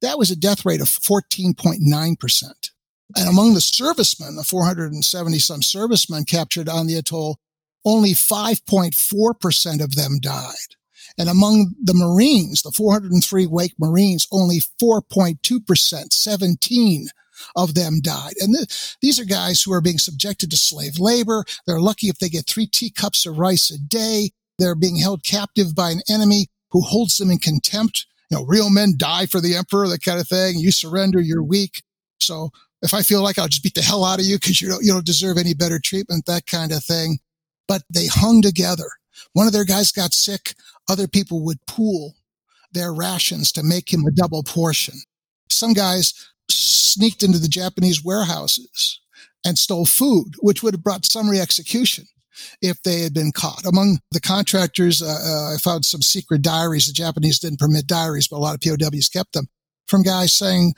[0.00, 2.70] That was a death rate of 14.9%.
[3.16, 7.38] And among the servicemen, the 470 some servicemen captured on the atoll,
[7.84, 10.54] only 5.4% of them died.
[11.18, 17.08] And among the Marines, the 403 Wake Marines, only 4.2%, 17
[17.56, 18.34] of them died.
[18.40, 21.44] And th- these are guys who are being subjected to slave labor.
[21.66, 24.30] They're lucky if they get three teacups of rice a day.
[24.58, 28.06] They're being held captive by an enemy who holds them in contempt.
[28.30, 30.58] You know, real men die for the emperor, that kind of thing.
[30.58, 31.82] You surrender, you're weak.
[32.20, 32.50] So
[32.82, 34.84] if I feel like I'll just beat the hell out of you because you don't,
[34.84, 37.18] you don't deserve any better treatment, that kind of thing.
[37.66, 38.90] But they hung together.
[39.32, 40.54] One of their guys got sick.
[40.88, 42.14] Other people would pool
[42.72, 44.94] their rations to make him a double portion.
[45.48, 46.12] Some guys
[46.94, 49.00] sneaked into the Japanese warehouses
[49.44, 52.06] and stole food, which would have brought summary execution
[52.62, 53.64] if they had been caught.
[53.66, 56.86] Among the contractors, uh, uh, I found some secret diaries.
[56.86, 59.46] The Japanese didn't permit diaries, but a lot of POWs kept them
[59.86, 60.74] from guys saying,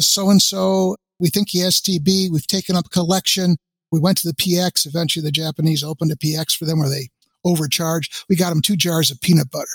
[0.00, 2.30] so and so, we think he has TB.
[2.30, 3.56] We've taken up collection.
[3.92, 4.86] We went to the PX.
[4.86, 7.08] Eventually, the Japanese opened a PX for them where they
[7.44, 8.24] overcharged.
[8.28, 9.66] We got them two jars of peanut butter.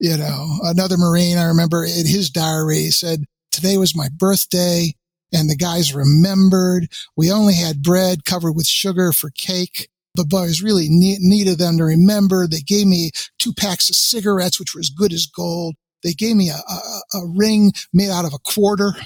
[0.00, 4.94] You know, another Marine, I remember in his diary said, today was my birthday
[5.32, 6.88] and the guys remembered.
[7.16, 9.88] We only had bread covered with sugar for cake.
[10.14, 12.46] But boy, was really neat, neat of them to remember.
[12.46, 15.76] They gave me two packs of cigarettes, which were as good as gold.
[16.02, 18.92] They gave me a, a, a ring made out of a quarter.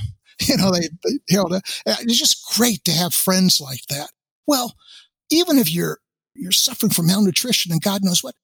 [0.48, 1.62] You know, they, they held it.
[1.86, 4.10] Uh, it's just great to have friends like that.
[4.44, 4.74] Well,
[5.30, 5.98] even if you're
[6.34, 8.34] you're suffering from malnutrition and God knows what,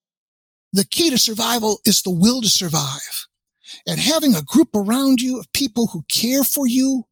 [0.72, 3.26] the key to survival is the will to survive.
[3.86, 7.04] And having a group around you of people who care for you,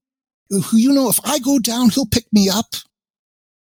[0.51, 2.75] who you know if I go down, he'll pick me up.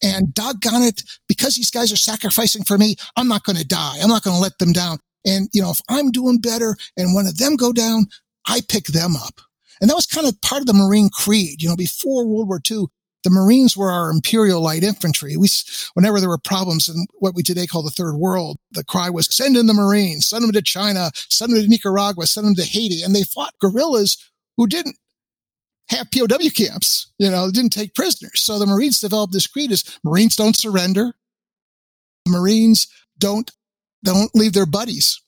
[0.03, 3.97] And doggone it, because these guys are sacrificing for me, I'm not going to die.
[4.01, 4.97] I'm not going to let them down.
[5.25, 8.07] And, you know, if I'm doing better and one of them go down,
[8.47, 9.41] I pick them up.
[9.79, 11.61] And that was kind of part of the Marine creed.
[11.61, 12.85] You know, before World War II,
[13.23, 15.37] the Marines were our Imperial Light Infantry.
[15.37, 15.47] We,
[15.93, 19.33] whenever there were problems in what we today call the Third World, the cry was
[19.33, 22.63] send in the Marines, send them to China, send them to Nicaragua, send them to
[22.63, 23.03] Haiti.
[23.03, 24.17] And they fought guerrillas
[24.57, 24.97] who didn't
[25.89, 28.41] have POW camps, you know, didn't take prisoners.
[28.41, 31.13] So the Marines developed this creed is Marines don't surrender.
[32.27, 33.51] Marines don't,
[34.03, 35.21] don't leave their buddies.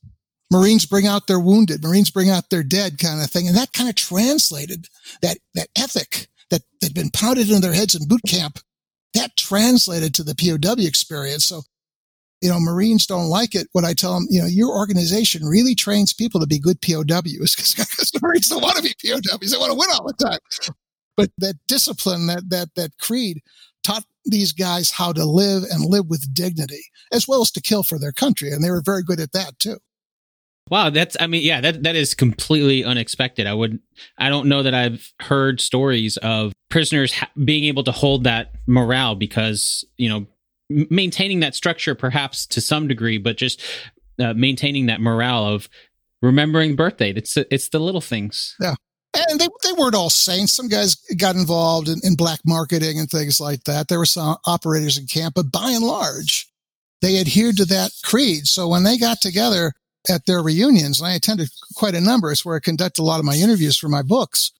[0.51, 1.83] Marines bring out their wounded.
[1.83, 3.47] Marines bring out their dead kind of thing.
[3.47, 4.87] And that kind of translated
[5.21, 8.59] that, that ethic that had been pounded into their heads in boot camp.
[9.15, 11.45] That translated to the POW experience.
[11.45, 11.63] So,
[12.43, 15.75] you know, Marines don't like it when I tell them, you know, your organization really
[15.75, 17.75] trains people to be good POWs because
[18.13, 19.51] the Marines don't want to be POWs.
[19.51, 20.39] They want to win all the time.
[21.15, 23.41] But that discipline, that, that, that creed
[23.85, 26.83] taught these guys how to live and live with dignity
[27.13, 28.51] as well as to kill for their country.
[28.51, 29.77] And they were very good at that too.
[30.69, 33.47] Wow, that's I mean, yeah, that that is completely unexpected.
[33.47, 33.79] I would
[34.17, 38.53] I don't know that I've heard stories of prisoners ha- being able to hold that
[38.65, 40.25] morale because, you know,
[40.89, 43.61] maintaining that structure perhaps to some degree, but just
[44.19, 45.69] uh, maintaining that morale of
[46.21, 47.11] remembering birthday.
[47.11, 48.55] It's it's the little things.
[48.59, 48.75] Yeah.
[49.29, 50.53] And they, they weren't all saints.
[50.53, 53.87] Some guys got involved in, in black marketing and things like that.
[53.87, 56.47] There were some operators in camp, but by and large,
[57.03, 58.47] they adhered to that creed.
[58.47, 59.73] So when they got together,
[60.09, 62.31] at their reunions, and I attended quite a number.
[62.31, 64.51] It's where I conduct a lot of my interviews for my books.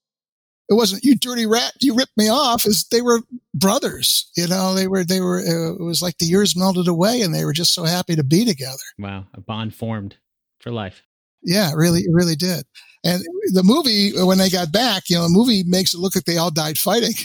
[0.68, 2.66] It wasn't you dirty rat, you ripped me off.
[2.66, 3.20] As they were
[3.52, 4.74] brothers, you know.
[4.74, 5.40] They were they were.
[5.40, 8.24] Uh, it was like the years melted away, and they were just so happy to
[8.24, 8.76] be together.
[8.98, 10.16] Wow, a bond formed
[10.60, 11.02] for life.
[11.42, 12.64] Yeah, really, it really did.
[13.04, 16.24] And the movie, when they got back, you know, the movie makes it look like
[16.24, 17.14] they all died fighting.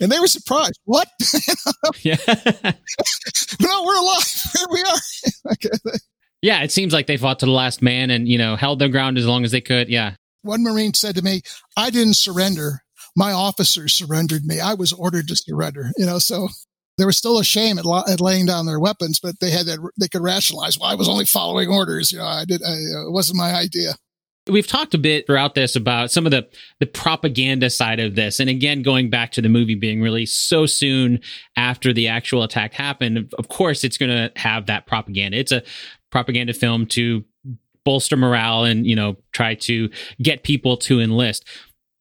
[0.00, 0.80] And they were surprised.
[0.86, 1.06] What?
[2.02, 2.16] yeah.
[3.60, 4.50] no, we're alive.
[4.56, 5.92] Here we are.
[6.42, 8.88] Yeah, it seems like they fought to the last man and, you know, held their
[8.88, 9.88] ground as long as they could.
[9.88, 10.14] Yeah.
[10.42, 11.42] One Marine said to me,
[11.76, 12.82] I didn't surrender.
[13.16, 14.60] My officers surrendered me.
[14.60, 16.48] I was ordered to surrender, you know, so
[16.98, 19.78] there was still a shame at, at laying down their weapons, but they had that,
[19.98, 22.12] they could rationalize, well, I was only following orders.
[22.12, 23.94] You know, I did, I, uh, it wasn't my idea.
[24.48, 26.48] We've talked a bit throughout this about some of the
[26.80, 30.64] the propaganda side of this, and again, going back to the movie being released so
[30.64, 31.20] soon
[31.54, 33.30] after the actual attack happened.
[33.38, 35.36] Of course, it's going to have that propaganda.
[35.36, 35.62] It's a
[36.10, 37.26] propaganda film to
[37.88, 39.88] bolster morale and you know try to
[40.20, 41.42] get people to enlist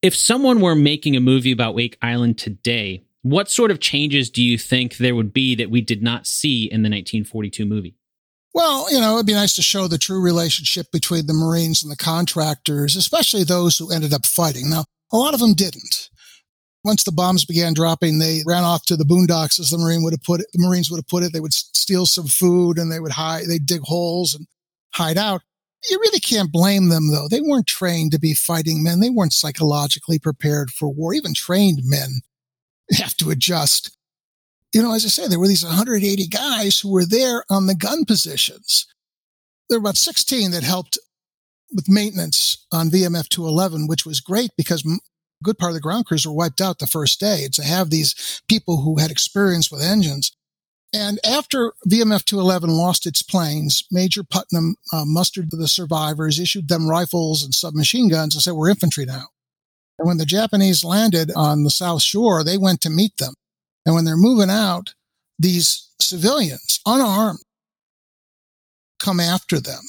[0.01, 4.43] if someone were making a movie about wake island today what sort of changes do
[4.43, 7.95] you think there would be that we did not see in the 1942 movie
[8.53, 11.91] well, you know, it'd be nice to show the true relationship between the Marines and
[11.91, 14.67] the contractors, especially those who ended up fighting.
[14.67, 16.09] Now, a lot of them didn't.
[16.83, 20.13] Once the bombs began dropping, they ran off to the boondocks, as the Marine would
[20.13, 20.47] have put it.
[20.53, 21.33] The Marines would have put it.
[21.33, 23.43] They would steal some food and they would hide.
[23.45, 24.47] They'd dig holes and
[24.91, 25.43] hide out.
[25.89, 27.27] You really can't blame them, though.
[27.29, 28.99] They weren't trained to be fighting men.
[28.99, 31.13] They weren't psychologically prepared for war.
[31.13, 32.21] Even trained men
[32.97, 33.95] have to adjust.
[34.73, 37.75] You know, as I say, there were these 180 guys who were there on the
[37.75, 38.85] gun positions.
[39.69, 40.99] There were about 16 that helped
[41.73, 44.97] with maintenance on VMF 211, which was great because a
[45.43, 47.47] good part of the ground crews were wiped out the first day.
[47.53, 50.31] To have these people who had experience with engines.
[50.93, 56.89] And after VMF 211 lost its planes, Major Putnam uh, mustered the survivors, issued them
[56.89, 59.27] rifles and submachine guns, and said, We're infantry now.
[59.99, 63.33] And when the Japanese landed on the South Shore, they went to meet them.
[63.85, 64.93] And when they're moving out,
[65.37, 67.39] these civilians, unarmed,
[68.99, 69.81] come after them.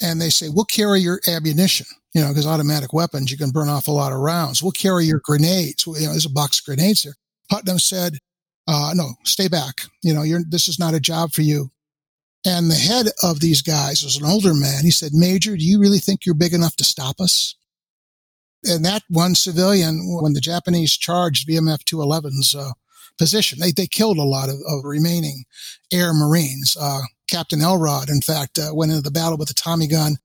[0.00, 1.86] And they say, We'll carry your ammunition
[2.16, 4.62] you know, because automatic weapons, you can burn off a lot of rounds.
[4.62, 5.86] We'll carry your grenades.
[5.86, 7.12] You know, there's a box of grenades there.
[7.50, 8.16] Putnam said,
[8.66, 9.82] uh, no, stay back.
[10.02, 11.70] You know, you're, this is not a job for you.
[12.44, 14.84] And the head of these guys was an older man.
[14.84, 17.56] He said, Major, do you really think you're big enough to stop us?
[18.64, 22.70] And that one civilian, when the Japanese charged VMF 211's uh,
[23.18, 25.44] position, they, they killed a lot of, of remaining
[25.92, 26.76] air Marines.
[26.80, 30.16] Uh, Captain Elrod, in fact, uh, went into the battle with a Tommy gun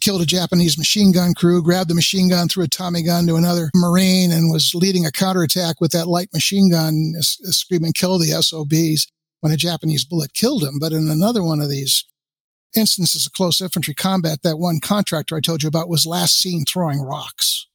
[0.00, 3.36] killed a Japanese machine gun crew, grabbed the machine gun, threw a Tommy gun to
[3.36, 8.30] another Marine, and was leading a counterattack with that light machine gun, screaming, kill the
[8.42, 9.06] SOBs
[9.40, 10.78] when a Japanese bullet killed him.
[10.78, 12.04] But in another one of these
[12.76, 16.64] instances of close infantry combat, that one contractor I told you about was last seen
[16.64, 17.66] throwing rocks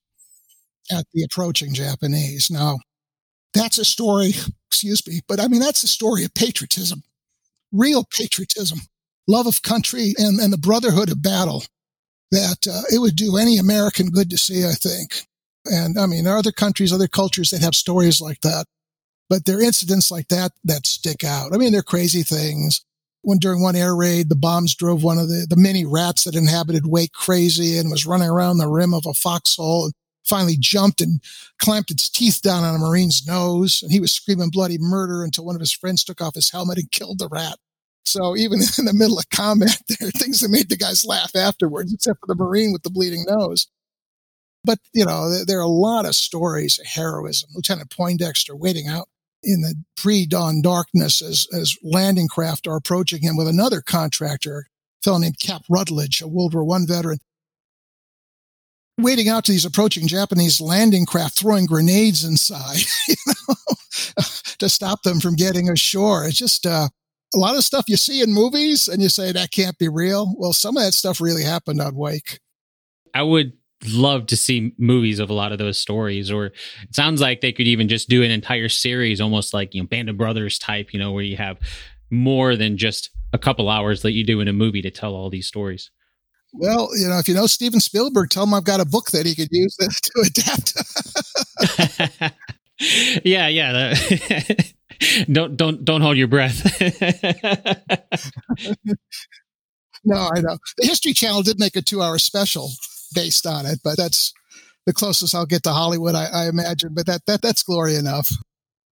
[0.92, 2.50] at the approaching Japanese.
[2.50, 2.80] Now,
[3.54, 4.34] that's a story,
[4.70, 7.04] excuse me, but I mean, that's a story of patriotism,
[7.72, 8.80] real patriotism,
[9.28, 11.64] love of country, and, and the brotherhood of battle
[12.32, 15.28] that uh, it would do any American good to see, I think.
[15.66, 18.66] And I mean, there are other countries, other cultures that have stories like that.
[19.30, 21.54] But there are incidents like that that stick out.
[21.54, 22.86] I mean, they're crazy things.
[23.22, 26.36] When during one air raid, the bombs drove one of the, the many rats that
[26.36, 31.02] inhabited Wake crazy and was running around the rim of a foxhole and finally jumped
[31.02, 31.22] and
[31.60, 33.82] clamped its teeth down on a Marine's nose.
[33.82, 36.78] And he was screaming bloody murder until one of his friends took off his helmet
[36.78, 37.58] and killed the rat.
[38.06, 41.36] So even in the middle of combat, there are things that made the guys laugh
[41.36, 43.68] afterwards, except for the Marine with the bleeding nose.
[44.64, 47.50] But, you know, there are a lot of stories of heroism.
[47.54, 49.08] Lieutenant Poindexter waiting out
[49.44, 54.66] in the pre-dawn darkness as, as landing craft are approaching him with another contractor,
[55.02, 57.20] a fellow named Cap Rutledge, a World War I veteran,
[58.98, 63.56] waiting out to these approaching Japanese landing craft, throwing grenades inside, you know,
[64.58, 66.26] to stop them from getting ashore.
[66.26, 66.90] It's just uh,
[67.36, 70.34] a lot of stuff you see in movies and you say that can't be real.
[70.38, 72.40] Well, some of that stuff really happened on Wake.
[73.14, 73.54] I would
[73.88, 76.54] love to see movies of a lot of those stories or it
[76.92, 80.10] sounds like they could even just do an entire series almost like you know band
[80.10, 81.60] of brothers type you know where you have
[82.10, 85.30] more than just a couple hours that you do in a movie to tell all
[85.30, 85.92] these stories
[86.54, 89.26] well you know if you know steven spielberg tell him i've got a book that
[89.26, 90.74] he could use to adapt
[93.26, 93.94] yeah yeah
[95.32, 96.82] don't don't don't hold your breath
[100.04, 102.70] no i know the history channel did make a two hour special
[103.16, 104.34] based on it, but that's
[104.86, 106.94] the closest I'll get to Hollywood, I, I imagine.
[106.94, 108.30] But that, that that's glory enough.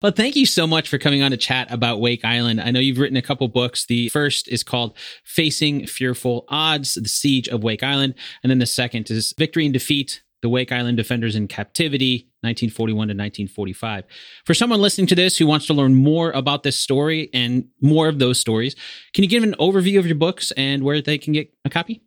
[0.01, 2.59] Well, thank you so much for coming on to chat about Wake Island.
[2.59, 3.85] I know you've written a couple books.
[3.85, 8.15] The first is called Facing Fearful Odds, The Siege of Wake Island.
[8.41, 12.95] And then the second is Victory in Defeat, The Wake Island Defenders in Captivity, 1941
[12.95, 14.05] to 1945.
[14.45, 18.07] For someone listening to this who wants to learn more about this story and more
[18.07, 18.75] of those stories,
[19.13, 22.03] can you give an overview of your books and where they can get a copy?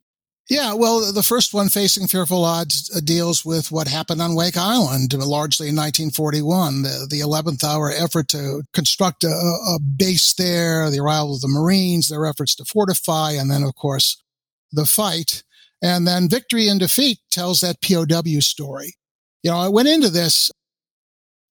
[0.50, 4.58] Yeah, well, the first one, Facing Fearful Odds, uh, deals with what happened on Wake
[4.58, 10.34] Island, uh, largely in 1941, the, the 11th hour effort to construct a, a base
[10.34, 14.22] there, the arrival of the Marines, their efforts to fortify, and then, of course,
[14.70, 15.44] the fight.
[15.84, 18.94] And then Victory in Defeat tells that POW story.
[19.42, 20.50] You know, I went into this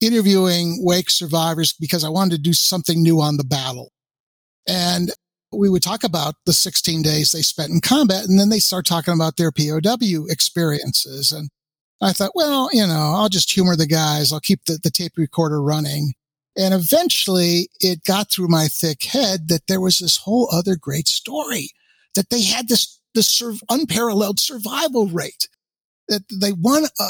[0.01, 3.91] interviewing Wake survivors because I wanted to do something new on the battle.
[4.67, 5.11] And
[5.51, 8.87] we would talk about the 16 days they spent in combat and then they start
[8.87, 11.31] talking about their POW experiences.
[11.31, 11.49] And
[12.01, 14.33] I thought, well, you know, I'll just humor the guys.
[14.33, 16.13] I'll keep the, the tape recorder running.
[16.57, 21.07] And eventually it got through my thick head that there was this whole other great
[21.07, 21.69] story
[22.15, 25.47] that they had this, this sur- unparalleled survival rate
[26.07, 27.03] that they won a,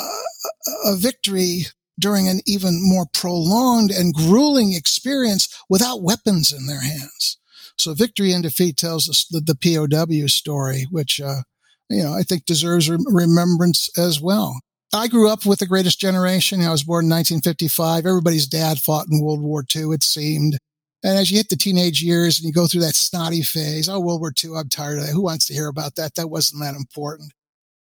[0.85, 1.65] a victory
[1.99, 7.37] during an even more prolonged and grueling experience without weapons in their hands.
[7.77, 11.41] So victory in defeat tells us the, the POW story, which, uh,
[11.89, 14.59] you know, I think deserves remembrance as well.
[14.93, 16.61] I grew up with the greatest generation.
[16.61, 18.05] I was born in 1955.
[18.05, 20.59] Everybody's dad fought in World War II, it seemed.
[21.03, 23.99] And as you hit the teenage years and you go through that snotty phase, oh,
[23.99, 25.11] World War II, I'm tired of that.
[25.11, 26.15] Who wants to hear about that?
[26.15, 27.33] That wasn't that important.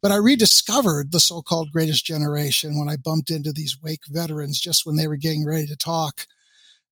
[0.01, 4.85] But I rediscovered the so-called greatest generation when I bumped into these Wake veterans just
[4.85, 6.25] when they were getting ready to talk.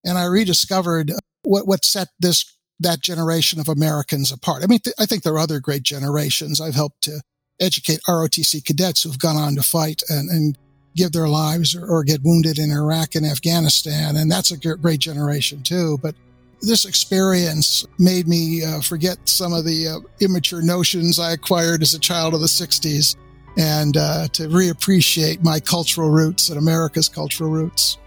[0.06, 1.12] And I rediscovered
[1.44, 4.64] what, what set this that generation of Americans apart.
[4.64, 6.62] I mean, th- I think there are other great generations.
[6.62, 7.22] I've helped to
[7.60, 10.58] educate ROTC cadets who've gone on to fight and, and
[11.00, 14.18] give their lives or, or, get wounded in Iraq and Afghanistan.
[14.18, 15.98] And that's a great generation too.
[16.02, 16.14] But
[16.62, 21.94] this experience made me uh, forget some of the uh, immature notions I acquired as
[21.94, 23.16] a child of the 60s
[23.58, 27.98] and uh, to reappreciate my cultural roots and America's cultural roots.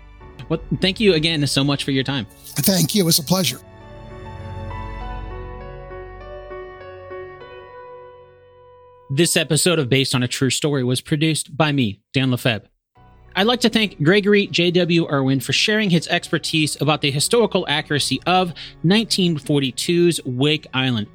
[0.50, 2.26] Well, thank you again so much for your time.
[2.44, 3.04] Thank you.
[3.04, 3.58] It was a pleasure.
[9.14, 12.71] This episode of Based on a True Story was produced by me, Dan Lefebvre.
[13.34, 15.06] I'd like to thank Gregory J.W.
[15.06, 18.52] Urwin for sharing his expertise about the historical accuracy of
[18.84, 21.06] 1942's Wake Island.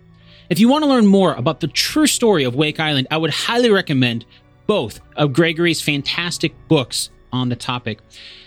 [0.49, 3.31] If you want to learn more about the true story of Wake Island, I would
[3.31, 4.25] highly recommend
[4.65, 7.99] both of Gregory's fantastic books on the topic.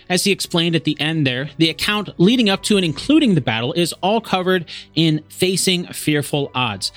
[0.09, 3.41] As he explained at the end there, the account leading up to and including the
[3.41, 4.65] battle is all covered
[4.95, 6.91] in Facing Fearful Odds.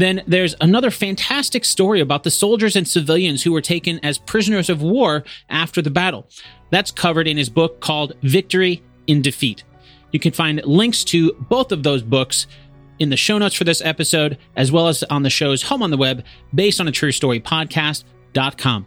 [0.00, 4.70] Then there's another fantastic story about the soldiers and civilians who were taken as prisoners
[4.70, 6.26] of war after the battle.
[6.70, 9.62] That's covered in his book called Victory in Defeat.
[10.10, 12.46] You can find links to both of those books
[12.98, 15.90] in the show notes for this episode, as well as on the show's home on
[15.90, 16.24] the web,
[16.54, 18.86] based on a true story podcast.com.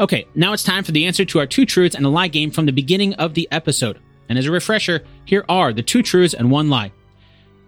[0.00, 2.50] Okay, now it's time for the answer to our two truths and a lie game
[2.50, 3.98] from the beginning of the episode.
[4.30, 6.90] And as a refresher, here are the two truths and one lie.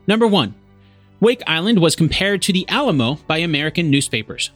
[0.06, 0.54] Number one,
[1.24, 4.50] Wake Island was compared to the Alamo by American newspapers.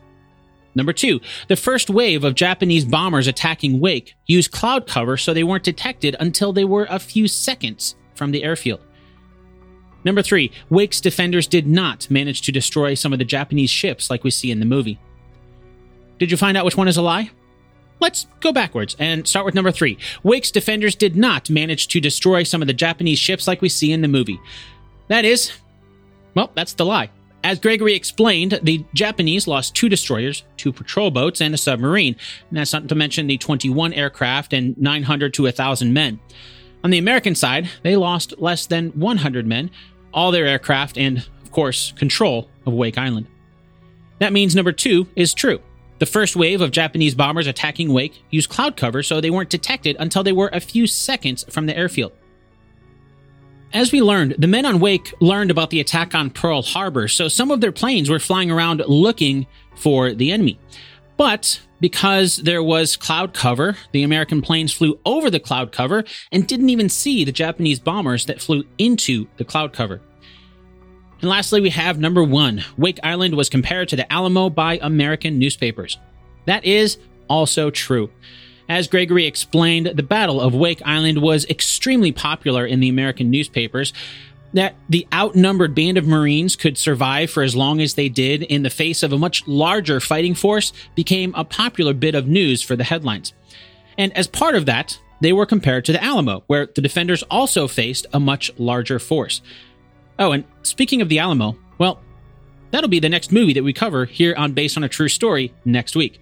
[0.75, 1.19] Number two,
[1.49, 6.15] the first wave of Japanese bombers attacking Wake used cloud cover so they weren't detected
[6.21, 8.81] until they were a few seconds from the airfield.
[10.05, 14.23] Number three, Wake's defenders did not manage to destroy some of the Japanese ships like
[14.23, 15.01] we see in the movie.
[16.19, 17.31] Did you find out which one is a lie?
[17.99, 19.97] Let's go backwards and start with number three.
[20.23, 23.91] Wake's defenders did not manage to destroy some of the Japanese ships like we see
[23.91, 24.39] in the movie.
[25.09, 25.51] That is,
[26.39, 27.11] well, that's the lie.
[27.43, 32.15] As Gregory explained, the Japanese lost two destroyers, two patrol boats, and a submarine.
[32.49, 36.21] And that's not to mention the 21 aircraft and 900 to 1,000 men.
[36.85, 39.73] On the American side, they lost less than 100 men,
[40.15, 43.27] all their aircraft, and, of course, control of Wake Island.
[44.21, 45.61] That means number two is true.
[45.99, 49.97] The first wave of Japanese bombers attacking Wake used cloud cover so they weren't detected
[49.99, 52.13] until they were a few seconds from the airfield.
[53.75, 57.29] As we learned, the men on Wake learned about the attack on Pearl Harbor, so
[57.29, 59.47] some of their planes were flying around looking
[59.77, 60.59] for the enemy.
[61.19, 66.47] But because there was cloud cover, the American planes flew over the cloud cover and
[66.47, 70.01] didn't even see the Japanese bombers that flew into the cloud cover.
[71.21, 75.39] And lastly, we have number one Wake Island was compared to the Alamo by American
[75.39, 75.99] newspapers.
[76.47, 76.97] That is
[77.29, 78.11] also true.
[78.69, 83.93] As Gregory explained, the Battle of Wake Island was extremely popular in the American newspapers.
[84.53, 88.63] That the outnumbered band of Marines could survive for as long as they did in
[88.63, 92.75] the face of a much larger fighting force became a popular bit of news for
[92.75, 93.35] the headlines.
[93.99, 97.69] And as part of that, they were compared to the Alamo, where the defenders also
[97.69, 99.43] faced a much larger force.
[100.19, 102.01] Oh, and speaking of the Alamo, well,
[102.71, 105.53] that'll be the next movie that we cover here on Based on a True Story
[105.65, 106.21] next week.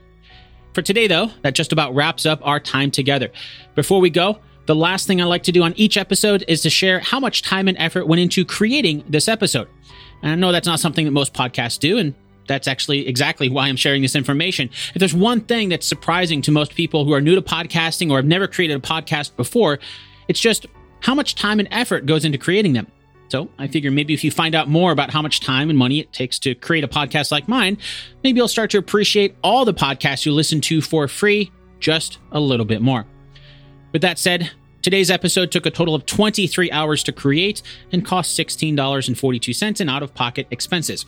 [0.77, 3.31] For today, though, that just about wraps up our time together.
[3.75, 6.69] Before we go, the last thing I like to do on each episode is to
[6.69, 9.69] share how much time and effort went into creating this episode.
[10.23, 12.15] And I know that's not something that most podcasts do, and
[12.47, 14.69] that's actually exactly why I'm sharing this information.
[14.95, 18.17] If there's one thing that's surprising to most people who are new to podcasting or
[18.19, 19.79] have never created a podcast before,
[20.29, 20.67] it's just
[21.01, 22.87] how much time and effort goes into creating them.
[23.29, 26.01] So I figure maybe if you find out more about how much time and money
[26.01, 27.79] it takes to create a podcast like mine,
[28.23, 31.51] maybe you'll start to appreciate all the podcasts you listen to for free
[31.81, 33.05] just a little bit more.
[33.93, 34.51] With that said,
[34.83, 37.63] today's episode took a total of 23 hours to create
[37.93, 41.07] and cost $16.42 in out of pocket expenses.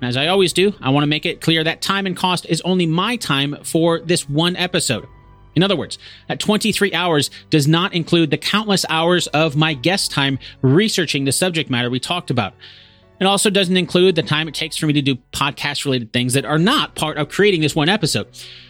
[0.00, 2.46] And as I always do, I want to make it clear that time and cost
[2.46, 5.06] is only my time for this one episode.
[5.54, 5.98] In other words,
[6.28, 11.32] that 23 hours does not include the countless hours of my guest time researching the
[11.32, 12.54] subject matter we talked about.
[13.20, 16.32] It also doesn't include the time it takes for me to do podcast related things
[16.32, 18.26] that are not part of creating this one episode.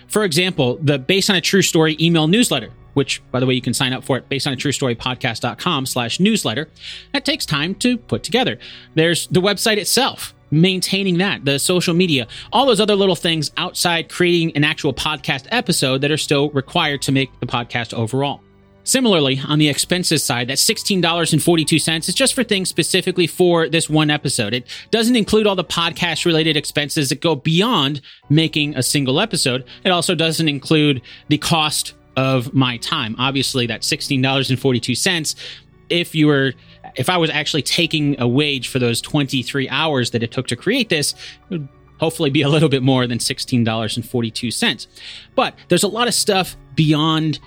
[0.09, 3.61] For example, the Based on a True Story email newsletter, which, by the way, you
[3.61, 6.69] can sign up for at based on a true story podcast.com slash newsletter.
[7.13, 8.59] That takes time to put together.
[8.95, 14.09] There's the website itself, maintaining that, the social media, all those other little things outside
[14.09, 18.41] creating an actual podcast episode that are still required to make the podcast overall.
[18.87, 24.11] Similarly, on the expenses side, that $16.42 is just for things specifically for this one
[24.11, 24.53] episode.
[24.53, 29.65] It doesn't include all the podcast related expenses that go beyond making a single episode.
[29.85, 33.17] It also doesn't include the cost of my time.
[33.19, 35.35] Obviously, that $16.42,
[35.89, 36.53] if you were
[36.97, 40.57] if I was actually taking a wage for those 23 hours that it took to
[40.57, 41.69] create this, it would
[41.99, 44.87] hopefully be a little bit more than $16.42.
[45.35, 47.39] But there's a lot of stuff beyond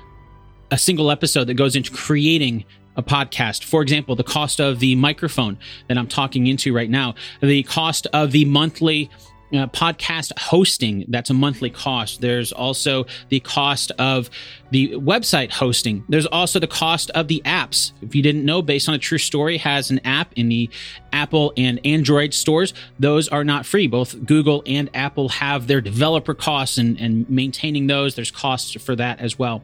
[0.72, 2.66] a single episode that goes into creating
[2.96, 3.64] a podcast.
[3.64, 5.58] For example, the cost of the microphone
[5.88, 9.10] that I'm talking into right now, the cost of the monthly
[9.54, 12.22] uh, podcast hosting that's a monthly cost.
[12.22, 14.30] There's also the cost of
[14.72, 16.04] the website hosting.
[16.10, 17.94] There's also the cost of the apps.
[18.02, 20.70] If you didn't know based on a true story has an app in the
[21.14, 22.74] apple and android stores.
[23.00, 23.88] Those are not free.
[23.88, 28.16] Both google and apple have their developer costs and, and maintaining those.
[28.16, 29.64] There's costs for that as well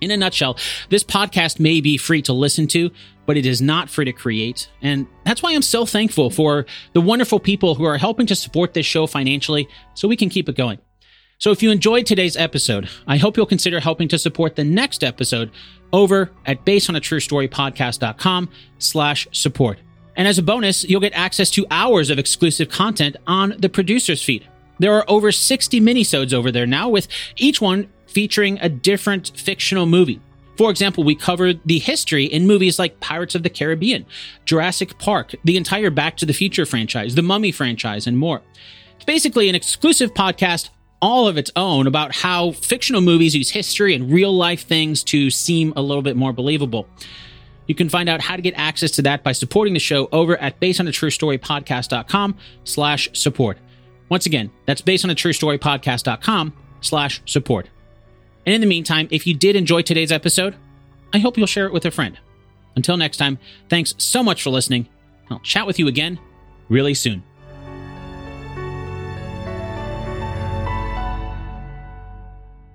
[0.00, 0.56] in a nutshell,
[0.88, 2.90] this podcast may be free to listen to,
[3.26, 4.70] but it is not free to create.
[4.82, 8.74] And that's why I'm so thankful for the wonderful people who are helping to support
[8.74, 10.78] this show financially so we can keep it going.
[11.38, 15.04] So if you enjoyed today's episode, I hope you'll consider helping to support the next
[15.04, 15.52] episode
[15.92, 18.48] over at basedonatruestorypodcast.com
[18.78, 19.78] slash support.
[20.16, 24.22] And as a bonus, you'll get access to hours of exclusive content on the producer's
[24.22, 24.48] feed.
[24.80, 27.06] There are over 60 minisodes over there now, with
[27.36, 30.20] each one featuring a different fictional movie.
[30.56, 34.04] For example, we covered the history in movies like Pirates of the Caribbean,
[34.44, 38.42] Jurassic Park, the entire Back to the Future franchise, the Mummy franchise, and more.
[38.96, 40.70] It's basically an exclusive podcast
[41.00, 45.30] all of its own about how fictional movies use history and real life things to
[45.30, 46.88] seem a little bit more believable.
[47.68, 50.36] You can find out how to get access to that by supporting the show over
[50.38, 53.58] at basedonatruestorypodcast.com slash support.
[54.08, 57.68] Once again, that's based on a true story podcast.com slash support.
[58.48, 60.56] And in the meantime, if you did enjoy today's episode,
[61.12, 62.18] I hope you'll share it with a friend.
[62.76, 63.38] Until next time,
[63.68, 64.88] thanks so much for listening.
[65.30, 66.18] I'll chat with you again
[66.70, 67.22] really soon.